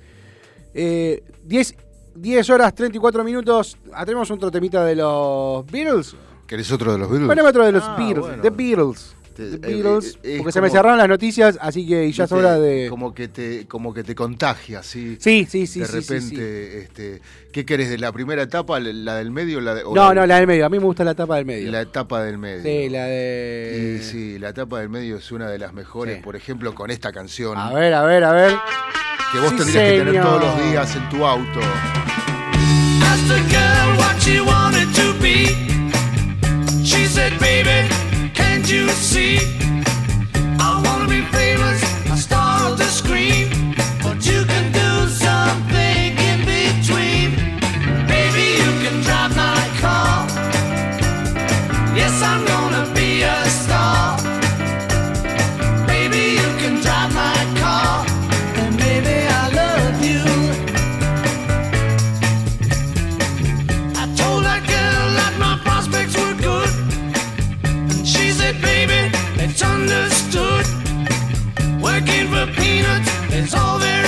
[0.73, 1.77] 10 eh,
[2.15, 3.77] 10 horas 34 minutos.
[4.05, 6.15] Tenemos otro temita de los Beatles.
[6.55, 7.27] ¿Querés otro de los Beatles?
[7.27, 8.41] Poneme otro de los ah, Beatles.
[8.41, 9.17] The Beatles.
[9.35, 12.87] The Beatles, eh, porque se me cerraron las noticias, así que ya es hora de.
[12.89, 15.17] Como que te, como que te contagia, ¿sí?
[15.19, 15.81] Sí, sí, sí.
[15.81, 19.61] De repente, Este, ¿qué querés de la primera etapa, la del medio?
[19.61, 20.65] La no, no, la del medio.
[20.65, 21.73] A mí me gusta la etapa del medio.
[21.73, 22.63] La etapa del medio.
[22.63, 23.99] Sí, la de.
[23.99, 27.11] Y sí, la etapa del medio es una de las mejores, por ejemplo, con esta
[27.11, 27.59] canción.
[27.59, 28.55] A ver, a ver, a ver.
[29.33, 31.61] Que vos tendrías que tener todos los días en tu auto.
[37.15, 37.89] Said, baby,
[38.35, 39.39] can't you see?
[40.59, 41.81] I wanna be famous,
[73.57, 74.04] all there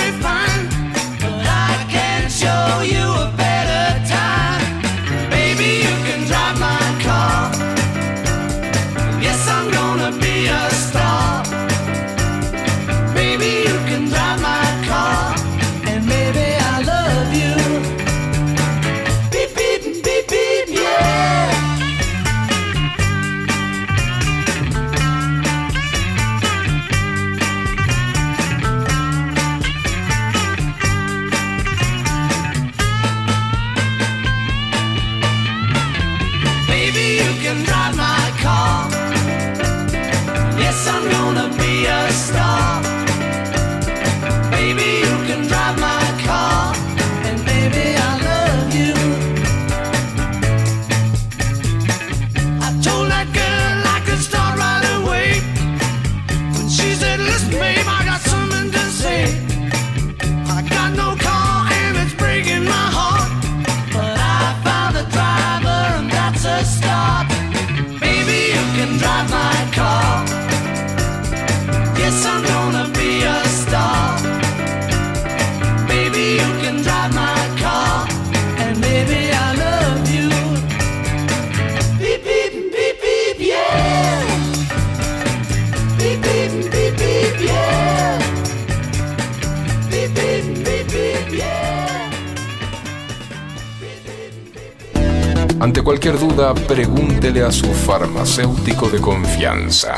[98.37, 99.95] farmacéutico de confianza.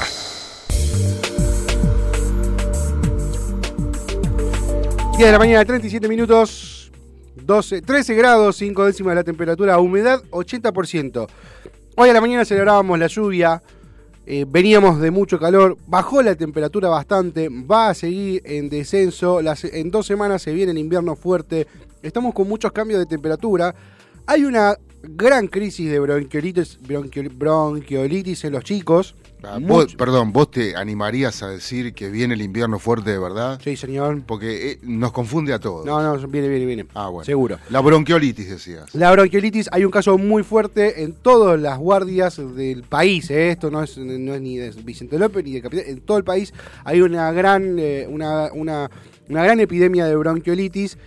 [5.18, 6.90] Día de la mañana, 37 minutos,
[7.36, 11.28] 12, 13 grados, 5 décimas de la temperatura, humedad 80%.
[11.98, 13.62] Hoy a la mañana celebrábamos la lluvia,
[14.26, 19.92] eh, veníamos de mucho calor, bajó la temperatura bastante, va a seguir en descenso, en
[19.92, 21.68] dos semanas se viene el invierno fuerte,
[22.02, 23.76] estamos con muchos cambios de temperatura,
[24.26, 29.16] hay una gran crisis de bronquiolitis, bronquiolitis en los chicos.
[29.42, 29.58] Ah,
[29.98, 33.60] perdón, ¿vos te animarías a decir que viene el invierno fuerte de verdad?
[33.64, 34.22] Sí, señor.
[34.26, 35.86] Porque eh, nos confunde a todos.
[35.86, 36.86] No, no, viene, viene, viene.
[36.94, 37.24] Ah, bueno.
[37.24, 37.58] Seguro.
[37.70, 38.94] La bronquiolitis, decías.
[38.94, 43.30] La bronquiolitis, hay un caso muy fuerte en todas las guardias del país.
[43.30, 43.52] ¿eh?
[43.52, 45.86] Esto no es, no es ni de Vicente López ni de Capital.
[45.88, 48.92] En todo el país hay una gran, eh, una, una,
[49.30, 50.98] una gran epidemia de bronquiolitis.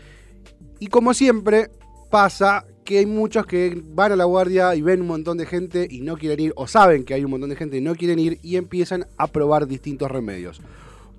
[0.81, 1.71] Y como siempre
[2.11, 5.89] pasa que hay muchos que van a la guardia y ven un montón de gente
[5.91, 8.19] y no quieren ir, o saben que hay un montón de gente y no quieren
[8.19, 10.61] ir, y empiezan a probar distintos remedios.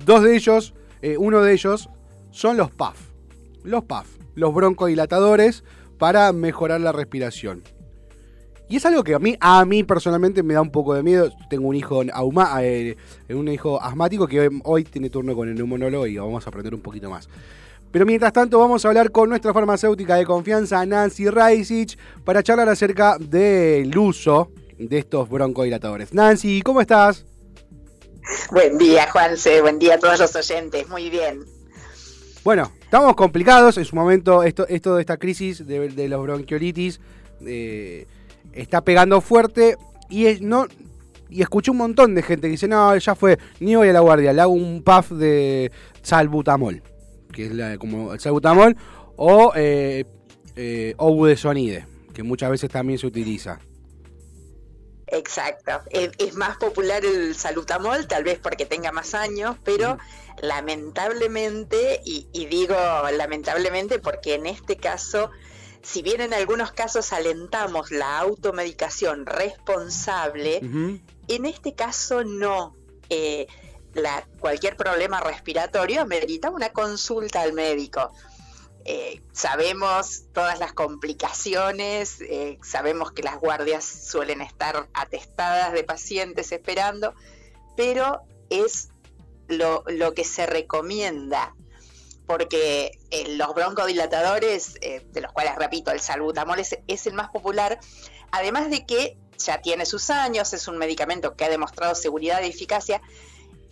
[0.06, 1.90] Dos de ellos, eh, uno de ellos,
[2.30, 2.98] son los PAF.
[3.64, 5.64] Los PAF, los broncodilatadores
[5.98, 7.64] para mejorar la respiración.
[8.70, 11.32] Y es algo que a mí, a mí personalmente me da un poco de miedo.
[11.50, 12.96] Tengo un hijo, eh,
[13.30, 16.82] un hijo asmático que hoy tiene turno con el neumonólogo y vamos a aprender un
[16.82, 17.28] poquito más.
[17.94, 22.68] Pero mientras tanto vamos a hablar con nuestra farmacéutica de confianza, Nancy Reisich, para charlar
[22.68, 26.12] acerca del uso de estos broncodilatadores.
[26.12, 27.24] Nancy, ¿cómo estás?
[28.50, 29.62] Buen día, Juanse.
[29.62, 30.90] Buen día a todos los oyentes.
[30.90, 31.42] Muy bien.
[32.44, 33.78] Bueno, estamos complicados.
[33.78, 37.00] En su momento, esto, esto de esta crisis de, los bronquiolitis
[37.46, 38.08] eh,
[38.54, 39.78] está pegando fuerte.
[40.10, 40.66] Y es, no,
[41.30, 44.00] y escuché un montón de gente que dice, no, ya fue, ni voy a la
[44.00, 45.72] guardia, le hago un puff de
[46.02, 46.82] salbutamol
[47.34, 48.78] que es la, como el salbutamol,
[49.18, 50.06] o eh,
[50.56, 50.96] eh,
[52.14, 53.60] que muchas veces también se utiliza.
[55.08, 55.72] Exacto.
[55.92, 59.98] Es, más popular el salutamol, tal vez porque tenga más años, pero
[60.42, 62.76] lamentablemente, y, digo
[63.16, 65.30] lamentablemente porque en este caso,
[65.84, 70.62] si bien en algunos casos alentamos la automedicación responsable,
[71.28, 72.76] en este caso no.
[73.10, 73.48] Eh,
[74.40, 78.12] cualquier problema respiratorio amerita una consulta al médico.
[78.86, 86.52] Eh, sabemos todas las complicaciones, eh, sabemos que las guardias suelen estar atestadas de pacientes
[86.52, 87.14] esperando,
[87.78, 88.90] pero es
[89.48, 91.56] lo, que se recomienda,
[92.28, 97.80] porque eh, los broncodilatadores, de los cuales repito, el salbutamol es, es el más popular,
[98.32, 102.50] además de que ya tiene sus años, es un medicamento que ha demostrado seguridad y
[102.50, 103.02] eficacia,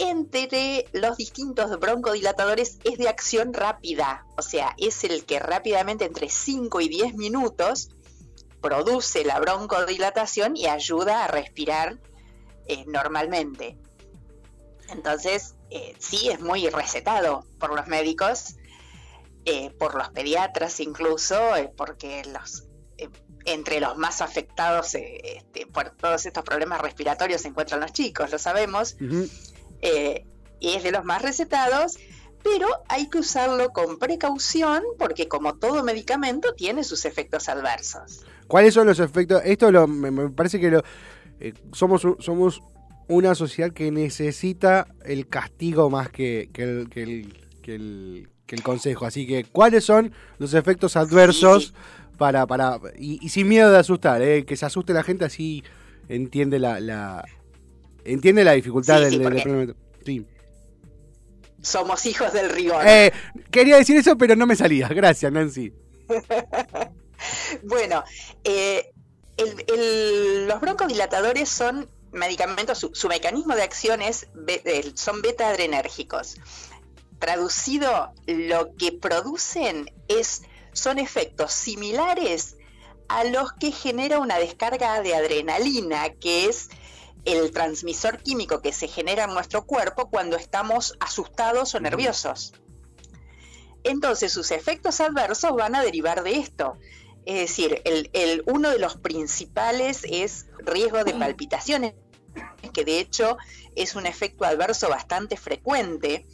[0.01, 6.27] entre los distintos broncodilatadores es de acción rápida, o sea, es el que rápidamente entre
[6.27, 7.89] 5 y 10 minutos
[8.61, 11.99] produce la broncodilatación y ayuda a respirar
[12.67, 13.77] eh, normalmente.
[14.89, 18.55] Entonces, eh, sí es muy recetado por los médicos,
[19.45, 21.39] eh, por los pediatras incluso,
[21.77, 22.23] porque
[23.45, 28.39] entre los más afectados este, por todos estos problemas respiratorios se encuentran los chicos, lo
[28.39, 28.95] sabemos.
[29.82, 30.25] Eh,
[30.59, 31.97] y es de los más recetados,
[32.43, 38.23] pero hay que usarlo con precaución porque como todo medicamento tiene sus efectos adversos.
[38.47, 39.41] ¿Cuáles son los efectos?
[39.45, 40.84] Esto me, parece que lo,
[41.39, 42.61] eh, somos, somos
[43.07, 47.03] una sociedad que necesita el castigo más que, el, que,
[47.75, 48.27] el,
[48.63, 49.05] consejo.
[49.05, 51.73] Así que, ¿cuáles son los efectos adversos
[52.17, 52.45] para...
[52.45, 55.63] para y, sin miedo de asustar, eh, que se asuste la gente así
[56.09, 57.23] entiende la,
[58.05, 59.75] Entiende la dificultad del,
[60.05, 60.25] sí,
[61.61, 62.83] Somos hijos del rigor.
[62.87, 63.11] Eh,
[63.51, 64.87] quería decir eso, pero no me salía.
[64.87, 65.73] Gracias, Nancy.
[67.63, 68.03] bueno,
[68.43, 68.91] eh,
[70.47, 74.27] los broncodilatadores son medicamentos, su, mecanismo de acción es,
[74.95, 76.37] son beta-adrenérgicos.
[77.19, 80.41] Traducido, lo que producen es,
[80.73, 82.57] son efectos similares
[83.07, 86.69] a los que genera una descarga de adrenalina, que es
[87.26, 92.53] el transmisor químico que se genera en nuestro cuerpo cuando estamos asustados o nerviosos.
[93.84, 96.78] Entonces sus efectos adversos van a derivar de esto.
[97.26, 101.93] Es decir, el, uno de los principales es riesgo de palpitaciones,
[102.74, 103.38] que de hecho
[103.76, 106.26] es un efecto adverso bastante frecuente,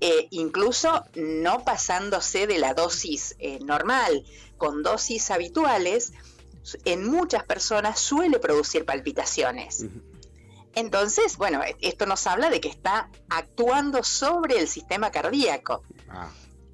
[0.00, 4.24] eh, incluso no pasándose de la dosis eh, normal,
[4.58, 6.12] con dosis habituales,
[6.84, 9.86] en muchas personas suele producir palpitaciones.
[10.74, 16.30] Entonces, bueno, esto nos habla de que está actuando sobre el sistema cardíaco, ah.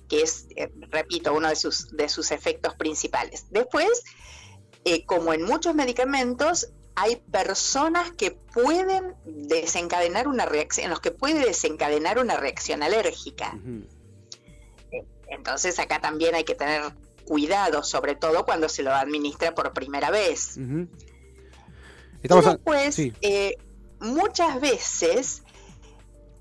[0.08, 3.46] que es, eh, repito, uno de sus, de sus efectos principales.
[3.50, 4.02] Después,
[4.84, 11.10] eh, como en muchos medicamentos, hay personas que pueden desencadenar una reacción, en los que
[11.10, 13.58] puede desencadenar una reacción alérgica.
[15.26, 16.82] Entonces acá también hay que tener
[17.24, 20.56] cuidado, sobre todo cuando se lo administra por primera vez.
[22.22, 23.56] después, eh,
[24.04, 25.42] muchas veces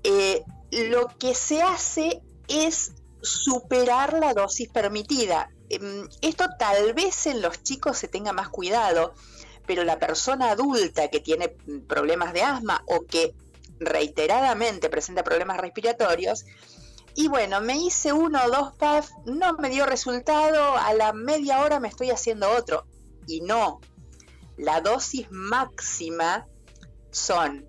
[0.02, 2.92] eh, lo que se hace es
[3.22, 5.50] superar la dosis permitida.
[5.70, 9.14] Em, esto tal vez en los chicos se tenga más cuidado,
[9.66, 11.48] pero la persona adulta que tiene
[11.88, 13.34] problemas de asma o que
[13.78, 16.44] reiteradamente presenta problemas respiratorios,
[17.16, 21.60] y bueno, me hice uno o dos puffs, no me dio resultado, a la media
[21.60, 22.86] hora me estoy haciendo otro.
[23.26, 23.80] Y no,
[24.56, 26.46] la dosis máxima
[27.14, 27.66] son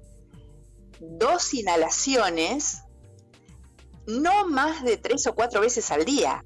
[1.00, 2.82] dos inhalaciones,
[4.08, 6.44] no más de tres o cuatro veces al día,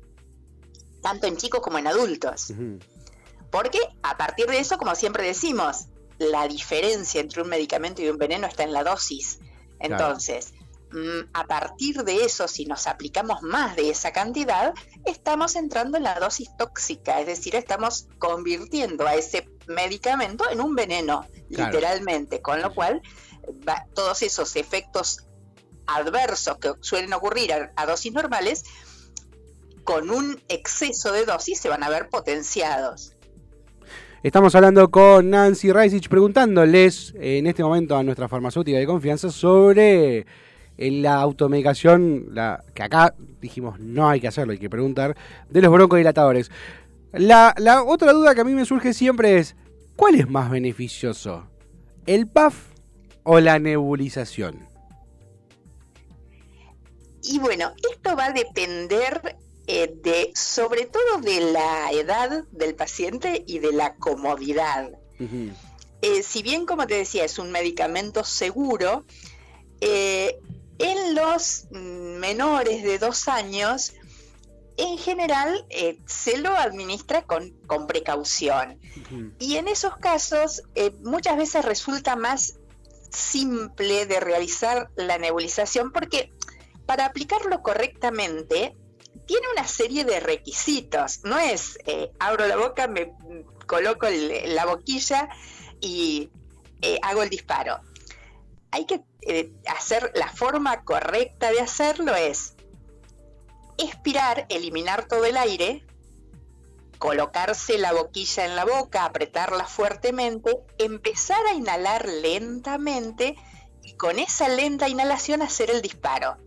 [1.02, 2.54] tanto en chicos como en adultos.
[3.50, 5.88] Porque a partir de eso, como siempre decimos,
[6.18, 9.40] la diferencia entre un medicamento y un veneno está en la dosis.
[9.80, 10.54] Entonces,
[11.34, 14.74] a partir de eso, si nos aplicamos más de esa cantidad,
[15.06, 20.76] estamos entrando en la dosis tóxica, es decir, estamos convirtiendo a ese medicamento en un
[20.76, 23.02] veneno, literalmente, con lo cual
[23.94, 25.28] todos esos efectos
[25.86, 28.64] adversos que suelen ocurrir a, dosis normales,
[29.84, 33.16] con un exceso de dosis se van a ver potenciados.
[34.22, 40.26] Estamos hablando con Nancy Reisich preguntándoles en este momento a nuestra farmacéutica de confianza sobre
[40.80, 45.16] la automedicación, la, que acá dijimos no hay que hacerlo, hay que preguntar,
[45.50, 46.52] de los broncodilatadores.
[47.12, 49.56] La, la otra duda que a mí me surge siempre es,
[49.96, 51.48] ¿cuál es más beneficioso?
[52.06, 52.56] ¿El PAF
[53.24, 54.70] o la nebulización?
[57.24, 59.36] Y bueno, esto va a depender
[59.68, 64.90] eh, de, sobre todo de la edad del paciente y de la comodidad.
[66.02, 69.06] Eh, si bien, como te decía, es un medicamento seguro,
[69.82, 70.39] eh,
[70.80, 73.94] en los menores de dos años,
[74.78, 77.54] en general eh, se lo administra con,
[77.86, 78.80] precaución.
[79.38, 82.60] Y en esos casos eh, muchas veces resulta más
[83.12, 86.32] simple de realizar la nebulización porque
[86.86, 88.76] para aplicarlo correctamente
[89.26, 91.26] tiene una serie de requisitos.
[91.26, 93.12] No es eh, abro la boca, me
[93.68, 95.28] coloco la boquilla
[95.82, 96.32] y
[97.02, 97.82] hago el disparo
[98.72, 102.56] hay que eh, hacer la forma correcta de hacerlo es
[103.78, 105.86] expirar, eliminar todo el aire,
[106.98, 113.36] colocarse la boquilla en la boca, apretarla fuertemente, empezar a inhalar lentamente
[113.84, 116.38] y con esa lenta inhalación hacer el disparo.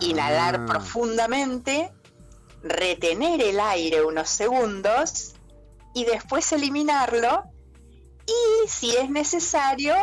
[0.00, 0.66] Inhalar ah.
[0.66, 1.92] profundamente,
[2.62, 5.34] retener el aire unos segundos
[5.94, 7.44] y después eliminarlo
[8.26, 9.94] y si es necesario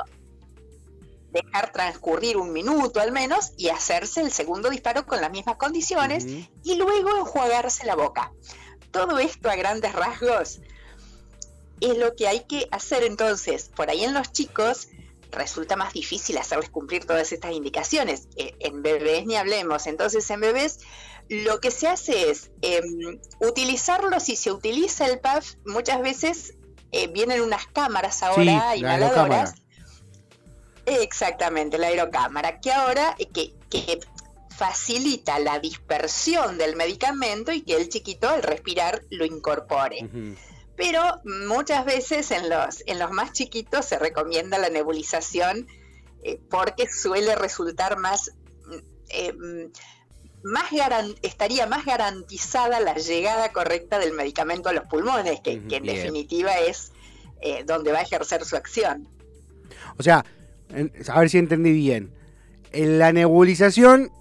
[1.31, 6.25] dejar transcurrir un minuto al menos y hacerse el segundo disparo con las mismas condiciones
[6.63, 8.31] y luego enjuagarse la boca.
[8.91, 10.61] Todo esto a grandes rasgos
[11.81, 13.69] es lo que hay que hacer entonces.
[13.75, 14.89] Por ahí en los chicos
[15.31, 18.27] resulta más difícil hacerles cumplir todas estas indicaciones.
[18.35, 19.85] Eh, en bebés ni hablemos.
[19.85, 20.79] Entonces en bebés
[21.29, 26.55] lo que se hace es em, utilizarlo, si se utiliza el PAF, muchas veces
[26.91, 29.53] eh, vienen unas cámaras ahora inhaladoras
[30.89, 33.99] Exactamente, la aerocámara, que ahora que, que
[34.59, 40.09] facilita la dispersión del medicamento y que el chiquito al respirar lo incorpore.
[40.75, 45.67] Pero muchas veces en los, en los más chiquitos se recomienda la nebulización
[46.23, 48.31] eh, porque suele resultar más,
[49.09, 49.33] eh,
[50.43, 50.65] más
[51.21, 56.91] estaría más garantizada la llegada correcta del medicamento a los pulmones, que, en definitiva es
[57.41, 59.07] eh, donde va a ejercer su acción.
[59.97, 60.25] O sea,
[61.07, 62.11] a ver si entendí bien.
[62.71, 64.11] En la nebulización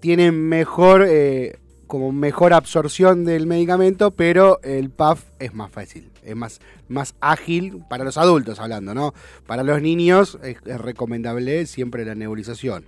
[0.00, 6.36] tiene mejor, eh, como mejor absorción del medicamento, pero el PAF es más fácil, es
[6.36, 9.14] más, más ágil para los adultos hablando, ¿no?
[9.46, 12.86] Para los niños es, recomendable siempre la nebulización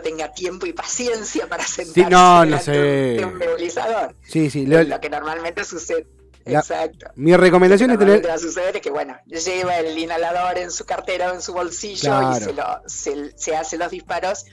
[0.00, 2.70] tenga tiempo y paciencia para sentarse sí, no, no sé.
[2.70, 4.14] de un nebulizador.
[4.22, 4.64] Sí, sí.
[4.64, 6.06] lo que normalmente sucede.
[6.44, 7.06] Exacto.
[7.14, 8.16] Mi recomendación es tener.
[8.16, 11.34] Lo que va a suceder es que, bueno, lleva el inhalador en su cartera o
[11.34, 14.44] en su bolsillo y se, lo, se, hace los disparos.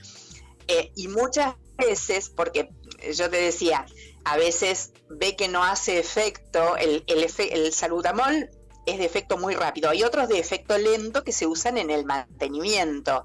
[0.68, 2.70] Eh, y muchas veces, porque
[3.14, 3.86] yo te decía,
[4.24, 8.50] a veces ve que no hace efecto, el, el, el salutamol
[8.86, 9.90] es de efecto muy rápido.
[9.90, 13.24] Hay otros de efecto lento que se usan en el mantenimiento.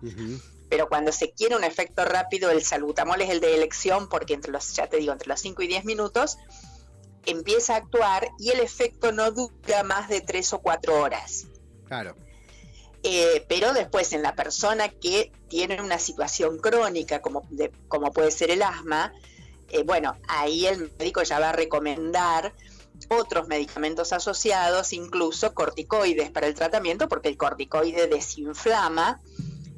[0.69, 4.51] Pero cuando se quiere un efecto rápido, el salutamol es el de elección porque entre
[4.51, 6.37] los, ya te digo, entre los 5 y 10 minutos
[7.25, 11.47] empieza a actuar y el efecto no dura más de tres o cuatro horas.
[11.87, 12.15] Claro.
[13.07, 17.47] Eh, pero después en la persona que tiene una situación crónica, como,
[17.87, 19.13] como puede ser el asma,
[19.69, 22.55] eh, bueno, ahí el médico ya va a recomendar
[23.09, 29.21] otros medicamentos asociados, incluso corticoides para el tratamiento, porque el corticoide desinflama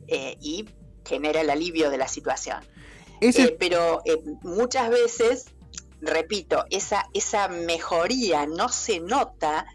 [0.07, 0.69] eh, y
[1.03, 2.63] genera el alivio de la situación.
[3.59, 4.03] pero
[4.41, 5.47] muchas veces,
[6.01, 9.65] repito, esa, esa mejoría no se nota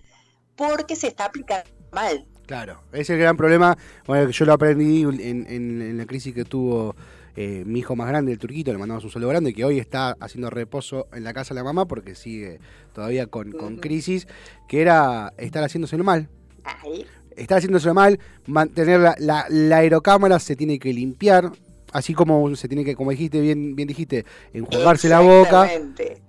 [0.56, 2.26] porque se está aplicando mal.
[2.46, 3.76] Claro, ese es el gran problema.
[4.06, 6.94] Bueno, yo lo aprendí en, la crisis que tuvo
[7.36, 10.16] eh, mi hijo más grande, el turquito, le mandamos un saludo grande, que hoy está
[10.20, 12.58] haciendo reposo en la casa de la mamá porque sigue
[12.92, 14.26] todavía con, crisis,
[14.68, 16.28] que era estar haciéndoselo mal.
[17.36, 21.52] Estar haciéndoselo mal, mantener la, aerocámara se tiene que limpiar,
[21.92, 25.70] así como se tiene que, como dijiste, bien, bien dijiste, enjuagarse la boca.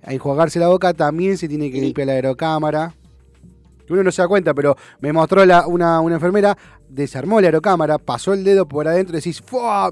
[0.03, 2.93] Enjuagarse la boca también se tiene que limpiar la aerocámara
[3.89, 6.57] uno no se da cuenta, pero me mostró la, una, enfermera,
[6.89, 9.91] desarmó la aerocámara, pasó el dedo por adentro y decís, ¡Fua!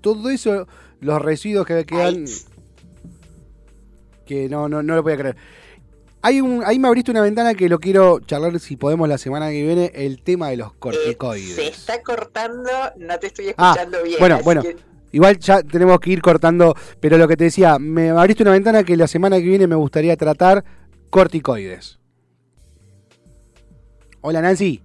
[0.00, 0.66] todo eso,
[1.00, 2.24] los residuos que quedan.
[4.26, 5.36] Que no, no, no lo podía creer.
[6.22, 9.48] Hay un, ahí me abriste una ventana que lo quiero charlar si podemos la semana
[9.48, 11.54] que viene, el tema de los corticoides.
[11.54, 14.18] se está cortando, no te estoy ah, escuchando bien.
[14.20, 14.62] Bueno, bueno.
[15.12, 18.84] Igual ya tenemos que ir cortando, pero lo que te decía, me abriste una ventana
[18.84, 20.64] que la semana que viene me gustaría tratar
[21.10, 21.98] corticoides.
[24.20, 24.82] Hola Nancy.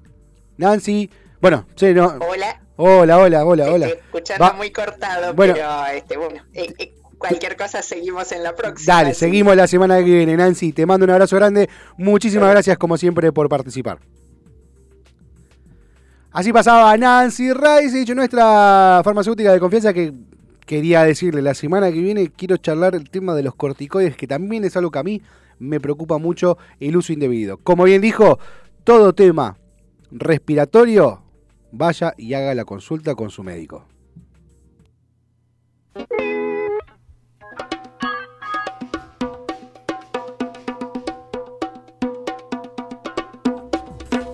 [0.58, 1.10] Nancy.
[1.42, 2.18] Bueno, sí, no.
[2.28, 2.62] Hola.
[2.78, 3.88] Hola, hola, hola, hola.
[3.88, 5.56] escuchando muy cortado, pero
[5.94, 8.96] este, bueno, eh, eh, cualquier cosa seguimos en la próxima.
[8.96, 10.74] Dale, seguimos la semana que viene, Nancy.
[10.74, 11.70] Te mando un abrazo grande.
[11.98, 14.00] Muchísimas gracias, como siempre, por participar.
[16.36, 20.12] Así pasaba Nancy Rice, nuestra farmacéutica de confianza que
[20.66, 24.66] quería decirle, la semana que viene quiero charlar el tema de los corticoides, que también
[24.66, 25.22] es algo que a mí
[25.60, 27.56] me preocupa mucho el uso indebido.
[27.60, 28.38] Como bien dijo,
[28.84, 29.58] todo tema
[30.12, 31.22] respiratorio,
[31.72, 33.86] vaya y haga la consulta con su médico.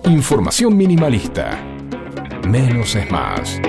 [0.04, 1.71] Información minimalista.
[2.48, 3.60] Menos es más.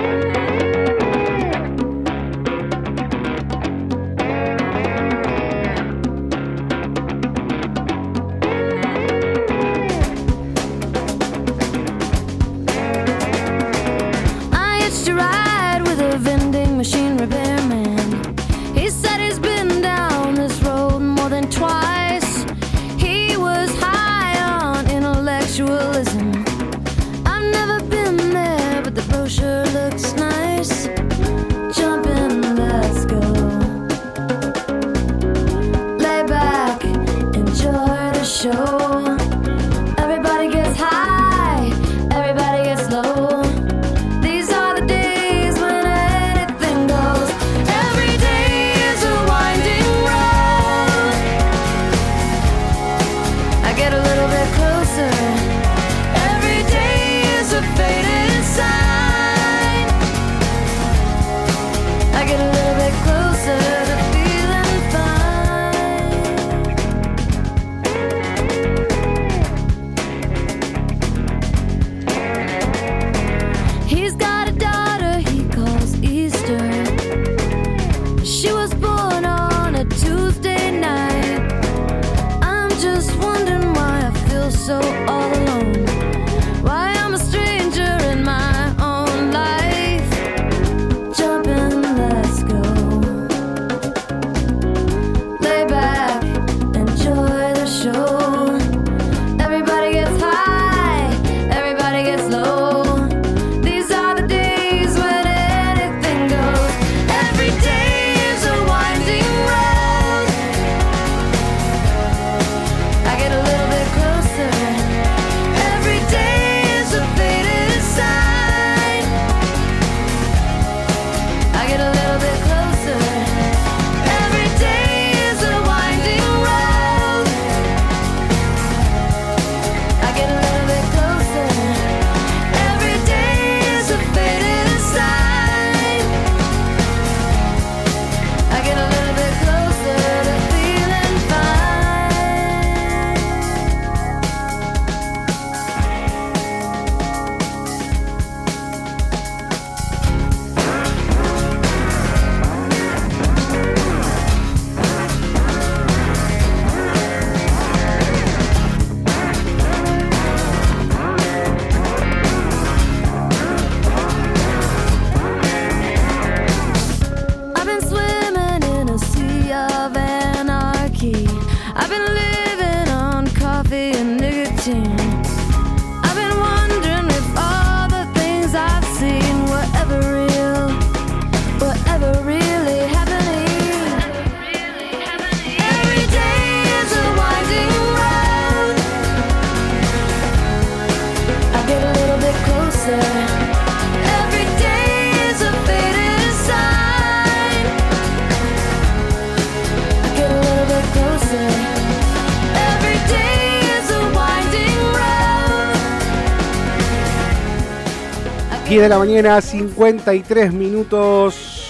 [208.83, 211.69] De la mañana, 53 minutos.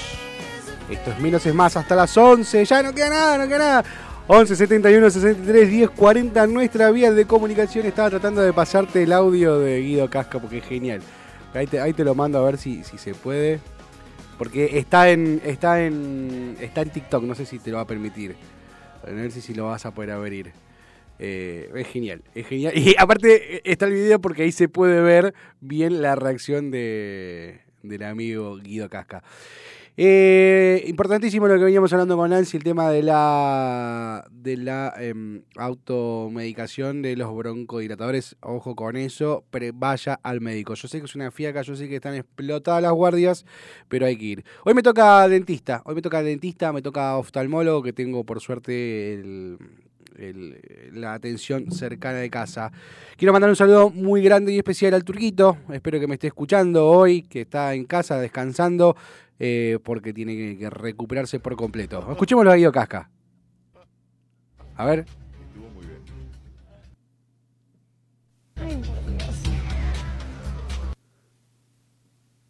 [0.89, 2.65] Esto es menos es más hasta las 11.
[2.65, 3.83] Ya no queda nada, no queda nada.
[4.25, 6.47] 11 71 63 10 40.
[6.47, 10.65] Nuestra vía de comunicación estaba tratando de pasarte el audio de Guido Casca porque es
[10.65, 11.01] genial.
[11.53, 13.59] Ahí te, ahí te lo mando a ver si, si se puede.
[14.39, 16.57] Porque está en, está en.
[16.59, 18.35] está en TikTok, no sé si te lo va a permitir.
[19.07, 20.51] A ver si, si lo vas a poder abrir.
[21.25, 22.73] Eh, es genial, es genial.
[22.77, 28.03] Y aparte está el video porque ahí se puede ver bien la reacción de, del
[28.03, 29.23] amigo Guido Casca.
[29.95, 35.43] Eh, importantísimo lo que veníamos hablando con Nancy, el tema de la de la em,
[35.55, 38.35] automedicación de los broncodilatadores.
[38.41, 39.45] Ojo con eso,
[39.75, 40.73] vaya al médico.
[40.73, 43.45] Yo sé que es una fiaca, yo sé que están explotadas las guardias,
[43.87, 44.45] pero hay que ir.
[44.65, 49.13] Hoy me toca dentista, hoy me toca dentista, me toca oftalmólogo, que tengo por suerte
[49.13, 49.57] el,
[50.15, 52.71] la atención cercana de casa.
[53.17, 55.57] Quiero mandar un saludo muy grande y especial al Turquito.
[55.71, 58.95] Espero que me esté escuchando hoy, que está en casa descansando,
[59.39, 62.05] eh, porque tiene que, recuperarse por completo.
[62.11, 63.09] Escuchémoslo a Guido Casca.
[64.75, 65.05] A ver.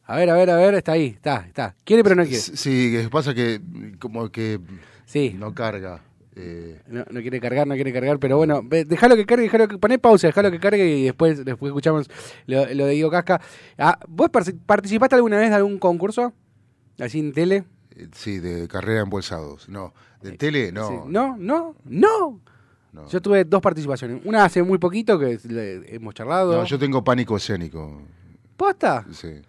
[0.06, 1.76] A ver, a ver, a ver, está ahí, está, está.
[1.84, 2.38] Quiere pero no quiere.
[2.38, 3.62] Sí, pasa que
[4.00, 4.60] como que
[5.06, 5.34] sí.
[5.38, 6.02] no carga.
[6.36, 10.00] Eh, no, quiere cargar, no quiere cargar, pero bueno, déjalo que cargue, déjalo que poné
[10.00, 12.10] pausa, déjalo que cargue y después, después escuchamos
[12.48, 13.40] lo, de Diego Casca.
[13.78, 14.30] Ah, ¿Vos
[14.66, 16.34] participaste alguna vez de algún concurso?
[17.00, 17.66] ¿Así en tele?
[17.96, 19.70] Eh, sí, de carrera en bolsados.
[19.70, 21.06] No, de eh, tele no.
[21.08, 22.42] No, no, no.
[23.10, 24.22] Yo tuve dos participaciones.
[24.24, 25.40] Una hace muy poquito que
[25.88, 26.58] hemos charlado.
[26.58, 28.04] No, yo tengo pánico escénico.
[28.56, 29.04] ¿Posta?
[29.12, 29.42] Sí.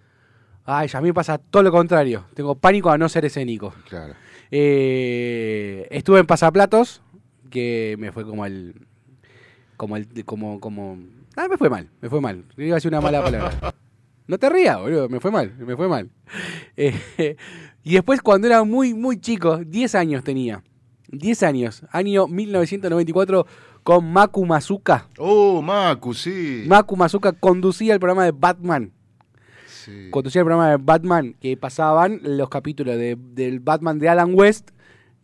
[0.65, 2.25] Ay, a mí me pasa todo lo contrario.
[2.33, 3.75] Tengo pánico a no ser escénico.
[3.89, 4.15] Claro.
[4.57, 7.03] Eh, estuve en Pasaplatos,
[7.51, 8.87] que me fue como el.
[9.77, 10.25] Como el.
[10.25, 10.61] Como.
[10.61, 10.97] como
[11.35, 12.45] ah, me fue mal, me fue mal.
[12.57, 13.75] Iba a decir una mala palabra.
[14.27, 16.09] No te rías, boludo, me fue mal, me fue mal.
[16.79, 16.99] Eh,
[17.83, 20.65] y después, cuando era muy, muy chico, 10 años tenía.
[21.09, 23.47] 10 años, año 1994,
[23.83, 25.09] con Maku Mazuka.
[25.19, 26.65] Oh, Maku, sí.
[26.67, 28.94] Maku Mazuka conducía el programa de Batman.
[30.11, 34.71] Conducía el programa de Batman que pasaban los capítulos de, del Batman de Alan West,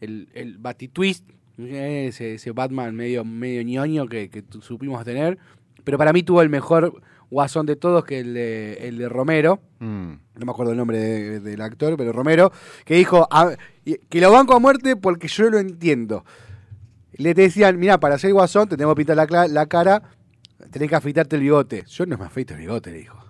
[0.00, 5.38] el, el Batitwist, ese, ese Batman medio, medio ñoño que, que supimos tener.
[5.84, 9.60] Pero para mí tuvo el mejor guasón de todos, que el de, el de Romero.
[9.78, 10.12] Mm.
[10.34, 12.52] No me acuerdo el nombre del actor, pero Romero,
[12.84, 13.28] que dijo
[14.08, 16.24] que lo banco a muerte porque yo lo entiendo.
[17.12, 20.02] Le decían, mira, para ser guasón te tengo que pintar la, la cara,
[20.70, 21.84] tenés que afeitarte el bigote.
[21.86, 23.29] Yo no me afeito el bigote, le dijo.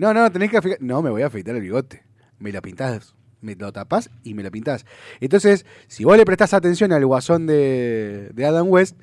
[0.00, 0.80] No, no, tenés que afeitar.
[0.80, 2.02] No, me voy a afeitar el bigote.
[2.38, 4.86] Me lo pintás, me lo tapás y me lo pintás.
[5.20, 8.98] Entonces, si vos le prestás atención al guasón de, de Adam West,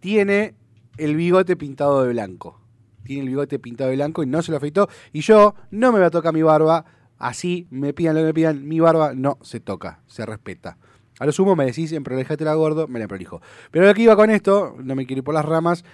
[0.00, 0.56] tiene
[0.96, 2.60] el bigote pintado de blanco.
[3.04, 4.88] Tiene el bigote pintado de blanco y no se lo afeitó.
[5.12, 6.84] Y yo no me voy a tocar mi barba.
[7.16, 8.66] Así me pidan lo que me pidan.
[8.66, 10.78] Mi barba no se toca, se respeta.
[11.20, 13.42] A lo sumo me decís, en la gordo, me la prolijo.
[13.70, 15.84] Pero lo que iba con esto, no me quiero ir por las ramas,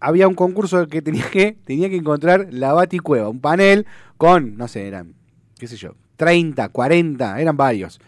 [0.00, 3.86] había un concurso que tenía que tenía que encontrar la Baticueva, un panel
[4.16, 5.14] con, no sé, eran,
[5.58, 8.00] qué sé yo, 30, 40, eran varios.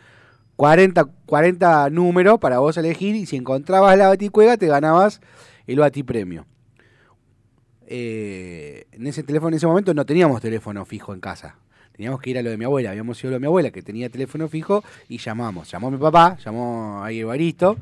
[0.56, 5.20] 40, 40 números para vos elegir y si encontrabas la Baticueva te ganabas
[5.66, 6.46] el Batipremio.
[7.86, 11.56] Eh, en ese teléfono, en ese momento no teníamos teléfono fijo en casa.
[11.92, 12.90] Teníamos que ir a lo de mi abuela.
[12.90, 15.70] Habíamos ido a lo de mi abuela que tenía teléfono fijo y llamamos.
[15.70, 17.76] Llamó mi papá, llamó a Evaristo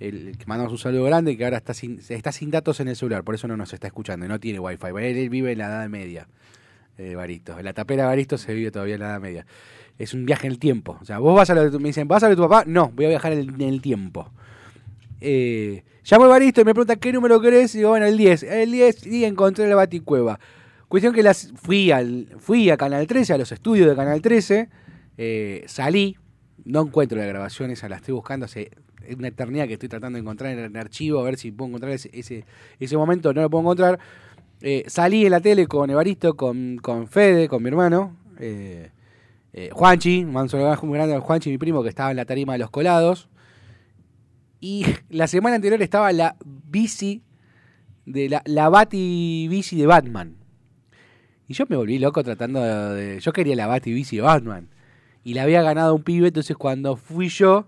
[0.00, 2.96] el, que mandamos un saludo grande, que ahora está sin, está sin datos en el
[2.96, 4.86] celular, por eso no nos está escuchando, no tiene wifi.
[5.00, 6.26] Él, vive en la Edad Media,
[6.98, 7.16] eh.
[7.16, 9.46] En la tapera Baristo se vive todavía en la Edad Media.
[9.98, 10.98] Es un viaje en el tiempo.
[11.00, 12.64] O sea, vos vas a lo me dicen, ¿vas a de tu papá?
[12.66, 14.30] No, voy a viajar en, el tiempo.
[15.20, 18.42] Eh, llamo a Baristo y me pregunta qué número querés y digo, bueno, el 10.
[18.44, 20.38] El 10 y encontré la Baticueva.
[20.88, 24.68] Cuestión que las, fui, al, fui a Canal 13, a los estudios de Canal 13,
[25.16, 26.16] eh, salí,
[26.64, 28.70] no encuentro las grabaciones, las estoy buscando hace
[29.16, 31.92] una eternidad que estoy tratando de encontrar en el archivo, a ver si puedo encontrar
[31.92, 32.10] ese,
[32.78, 33.98] ese, momento, no lo puedo encontrar.
[34.60, 38.90] Eh, salí en la tele con Evaristo, con, con Fede, con mi hermano, eh,
[39.52, 42.58] eh, Juanchi, un muy grande a Juanchi, mi primo, que estaba en la tarima de
[42.58, 43.28] los colados.
[44.60, 47.22] Y la semana anterior estaba la bici,
[48.04, 50.36] de la, la Bati bici de Batman.
[51.46, 52.60] Y yo me volví loco tratando
[52.94, 54.68] de, Yo quería la Bati bici de Batman.
[55.22, 57.66] Y la había ganado un pibe, entonces cuando fui yo,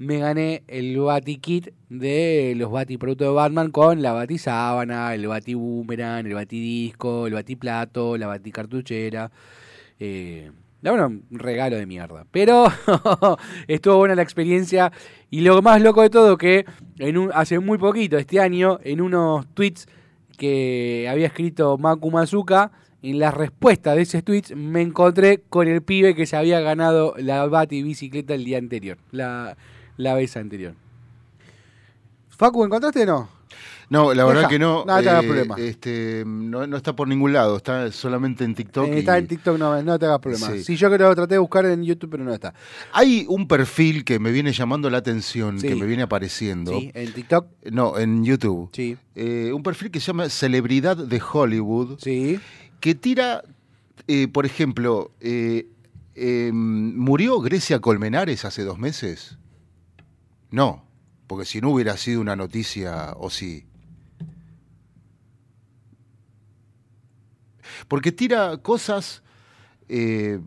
[0.00, 5.14] me gané el Bati Kit de los Bati productos de Batman con la Bati Sábana,
[5.14, 9.30] el Bati Boomerang, el Bati Disco, el Bati Plato, la Bati Cartuchera.
[9.98, 12.24] Eh, bueno, un regalo de mierda.
[12.30, 12.64] Pero
[13.68, 14.90] estuvo buena la experiencia.
[15.28, 16.64] Y lo más loco de todo que
[16.98, 19.86] en un, hace muy poquito, este año, en unos tweets
[20.38, 22.72] que había escrito Maku Mazuka,
[23.02, 27.14] en la respuesta de ese tweet me encontré con el pibe que se había ganado
[27.18, 28.96] la Bati bicicleta el día anterior.
[29.10, 29.58] La,
[30.00, 30.74] la vez anterior.
[32.30, 33.40] Facu, ¿encontraste o no?
[33.90, 34.84] No, la verdad que no.
[34.86, 35.56] No, te hagas eh, problema.
[35.58, 38.86] Este, no, está por ningún lado, está solamente en TikTok.
[38.86, 40.52] Eh, está en TikTok, no, no te hagas problema.
[40.62, 40.76] Sí.
[40.76, 42.54] yo creo que traté de buscar en YouTube, pero no está.
[42.92, 46.78] Hay un perfil que me viene llamando la atención, que me viene apareciendo.
[46.78, 47.46] Sí, en TikTok.
[47.72, 48.70] No, en YouTube.
[48.72, 48.96] Sí.
[49.16, 51.98] Eh, un perfil que se llama Celebridad de Hollywood.
[51.98, 52.38] Sí.
[52.78, 53.42] Que tira,
[54.32, 59.36] por ejemplo, em, ¿murió Grecia Colmenares hace dos meses?
[60.50, 60.84] No,
[61.26, 63.66] porque si no hubiera sido una noticia, o sí.
[67.88, 69.22] Porque tira cosas...
[69.88, 70.40] Eh,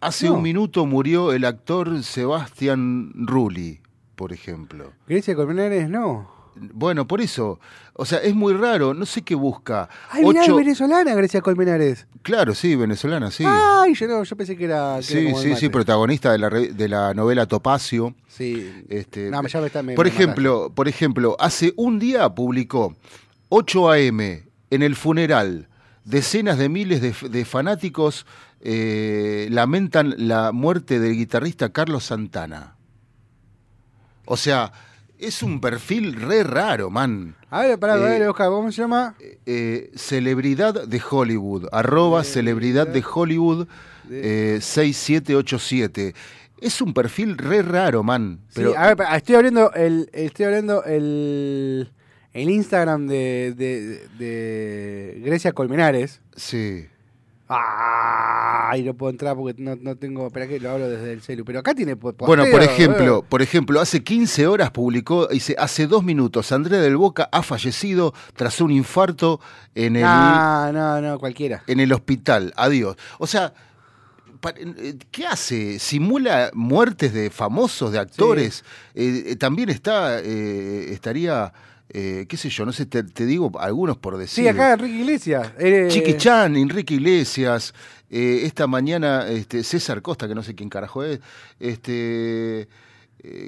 [0.00, 3.80] hace un minuto murió el actor Sebastián Rulli,
[4.14, 4.92] por ejemplo.
[5.06, 6.39] Grecia Colmenares no.
[6.54, 7.58] Bueno, por eso.
[7.94, 8.94] O sea, es muy raro.
[8.94, 9.88] No sé qué busca.
[10.10, 10.56] Ay, Ocho...
[10.56, 12.06] venezolana, Grecia Colmenares.
[12.22, 13.44] Claro, sí, venezolana, sí.
[13.46, 15.00] Ay, yo, no, yo pensé que era.
[15.02, 18.14] sí, sí, sí, protagonista de la, de la novela Topacio.
[18.28, 18.84] Sí.
[18.88, 22.94] Este, no, ya me está, por, ejemplo, por ejemplo, hace un día publicó
[23.48, 24.20] 8 AM
[24.70, 25.68] en el funeral.
[26.04, 28.26] Decenas de miles de, fanáticos
[28.60, 32.76] eh, lamentan la muerte del guitarrista Carlos Santana.
[34.24, 34.72] O sea,
[35.20, 37.36] es un perfil re raro, man.
[37.50, 39.14] A ver, pará, eh, Oscar, ¿cómo se llama?
[39.46, 43.68] Eh, celebridad de Hollywood, arroba celebridad de Hollywood
[44.08, 46.08] 6787.
[46.08, 46.14] Eh,
[46.60, 48.40] es un perfil re raro, man.
[48.54, 48.76] Pero...
[48.76, 51.90] a ver, estoy abriendo el, estoy abriendo el,
[52.32, 56.20] el Instagram de, de, de Grecia Colmenares.
[56.36, 56.86] Sí.
[57.52, 60.28] Ay, no puedo entrar porque no, tengo.
[60.28, 61.44] Espera que lo hablo desde el celu.
[61.44, 61.94] Pero acá tiene.
[61.94, 66.96] bueno, por ejemplo, por ejemplo, hace 15 horas publicó, dice, hace dos minutos, Andrea del
[66.96, 69.40] Boca ha fallecido tras un infarto
[69.74, 70.02] en el.
[70.02, 71.64] No, no, no, cualquiera.
[71.66, 72.52] En el hospital.
[72.56, 72.96] Adiós.
[73.18, 73.52] O sea.
[74.56, 75.78] Eh, ¿Qué hace?
[75.78, 78.64] ¿Simula muertes de famosos, de actores?
[78.94, 81.52] Eh, eh, también está, estaría
[81.92, 84.44] eh, qué sé yo, no sé, te, digo algunos por decir.
[84.44, 85.52] Sí, acá Enrique Iglesias.
[85.58, 87.74] Eh, Chiqui Chan, Enrique Iglesias,
[88.08, 91.18] eh, esta mañana este, César Costa, que no sé quién carajo es,
[91.58, 92.68] este...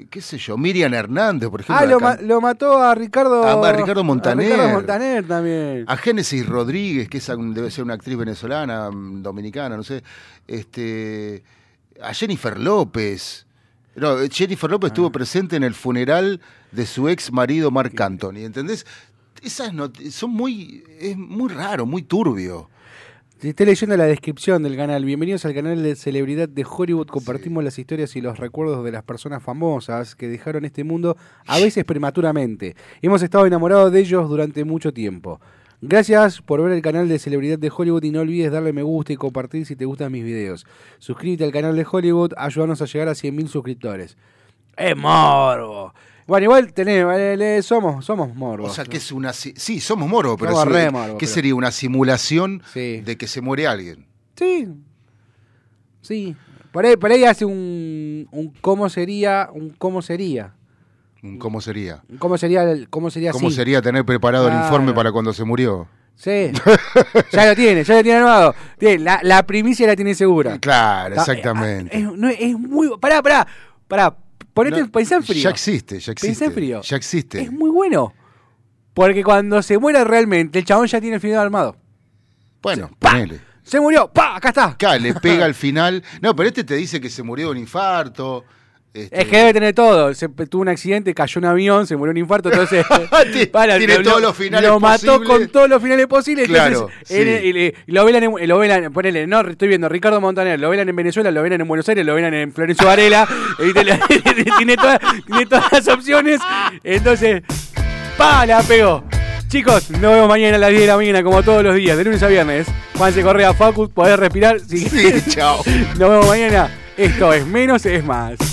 [0.09, 1.99] qué sé yo, Miriam Hernández, por ejemplo.
[2.01, 4.51] Ah, lo, mató a Ricardo, a, Ricardo Montaner.
[4.51, 5.85] A Ricardo Montaner también.
[5.87, 7.21] A Génesis Rodríguez, que
[7.53, 10.03] debe ser una actriz venezolana, mm, dominicana, no sé.
[10.47, 11.43] Este,
[12.01, 13.45] a Jennifer López.
[13.95, 15.11] No, Jennifer López estuvo ah.
[15.11, 16.41] presente en el funeral
[16.71, 18.85] de su ex marido Marc Anthony, ¿entendés?
[19.43, 19.71] Esas
[20.11, 22.69] son muy, es muy raro, muy turbio.
[23.41, 25.03] Estoy leyendo la descripción del canal.
[25.03, 27.07] Bienvenidos al canal de celebridad de Hollywood.
[27.07, 31.59] Compartimos las historias y los recuerdos de las personas famosas que dejaron este mundo a
[31.59, 32.75] veces prematuramente.
[33.01, 35.41] Hemos estado enamorados de ellos durante mucho tiempo.
[35.85, 39.11] Gracias por ver el canal de Celebridad de Hollywood y no olvides darle me gusta
[39.11, 40.65] y compartir si te gustan mis videos.
[40.97, 44.15] Suscríbete al canal de Hollywood, ayúdanos a llegar a 100.000 suscriptores.
[44.77, 45.93] ¡Es morbo!
[46.25, 48.67] Bueno, igual tenemos, somos, somos morbo.
[48.67, 49.33] O sea, que es una...
[49.33, 51.53] Sí, somos morbo, pero es, ¿qué sería?
[51.53, 54.05] ¿Una simulación de que se muere alguien?
[54.37, 54.69] Sí.
[56.01, 56.35] Sí.
[56.71, 60.53] Por ahí, por ahí hace un, un cómo sería, un cómo sería.
[61.39, 62.03] ¿Cómo sería?
[62.19, 62.65] ¿Cómo sería?
[62.89, 65.87] ¿Cómo sería ¿Cómo sería tener preparado el informe para cuando se murió?
[66.15, 66.51] Sí,
[67.31, 68.55] ya lo tiene, ya lo tiene armado.
[68.79, 70.59] la, la, primicia la tiene segura.
[70.59, 71.97] Claro, exactamente.
[71.97, 72.89] Es, no, es muy.
[72.99, 73.47] Pará, pará,
[73.87, 74.15] pará.
[74.53, 75.43] Ponete, pensá en frío.
[75.43, 76.27] Ya existe, ya existe.
[76.27, 76.81] Pensá en frío.
[76.81, 77.41] Ya existe.
[77.41, 78.13] Es muy bueno.
[78.93, 81.77] Porque cuando se muera realmente, el chabón ya tiene el final armado.
[82.61, 83.39] Bueno, ponele.
[83.63, 84.35] Se murió, ¡pa!
[84.35, 84.65] Acá está.
[84.65, 86.03] Acá le pega al final.
[86.21, 88.43] No, pero este te dice que se murió de un infarto.
[88.93, 90.13] Este, es que debe tener todo.
[90.13, 92.85] Se, tuvo un accidente, cayó un avión, se murió un infarto, entonces.
[93.51, 96.47] para, Tiene todos los finales Lo mató con todos los finales posibles.
[96.47, 96.89] Claro.
[97.09, 100.95] y, lo velan, en, lo velan, ponele, no, estoy viendo, Ricardo Montaner, lo velan en
[100.95, 103.27] Venezuela, lo velan en Buenos Aires, lo velan en Florencio Varela.
[104.57, 106.39] tiene, todas, tiene todas las opciones.
[106.83, 107.41] Entonces,
[108.15, 108.45] ¡pa!
[108.45, 109.03] La pegó.
[109.47, 112.03] Chicos, nos vemos mañana a las 10 de la mañana, como todos los días, de
[112.03, 112.67] lunes a viernes.
[112.95, 114.59] Juanse Correa, Facu, podés respirar.
[114.59, 114.87] Sí,
[115.29, 115.63] chao.
[115.97, 116.69] Nos vemos mañana.
[116.95, 118.52] Esto es menos, es más.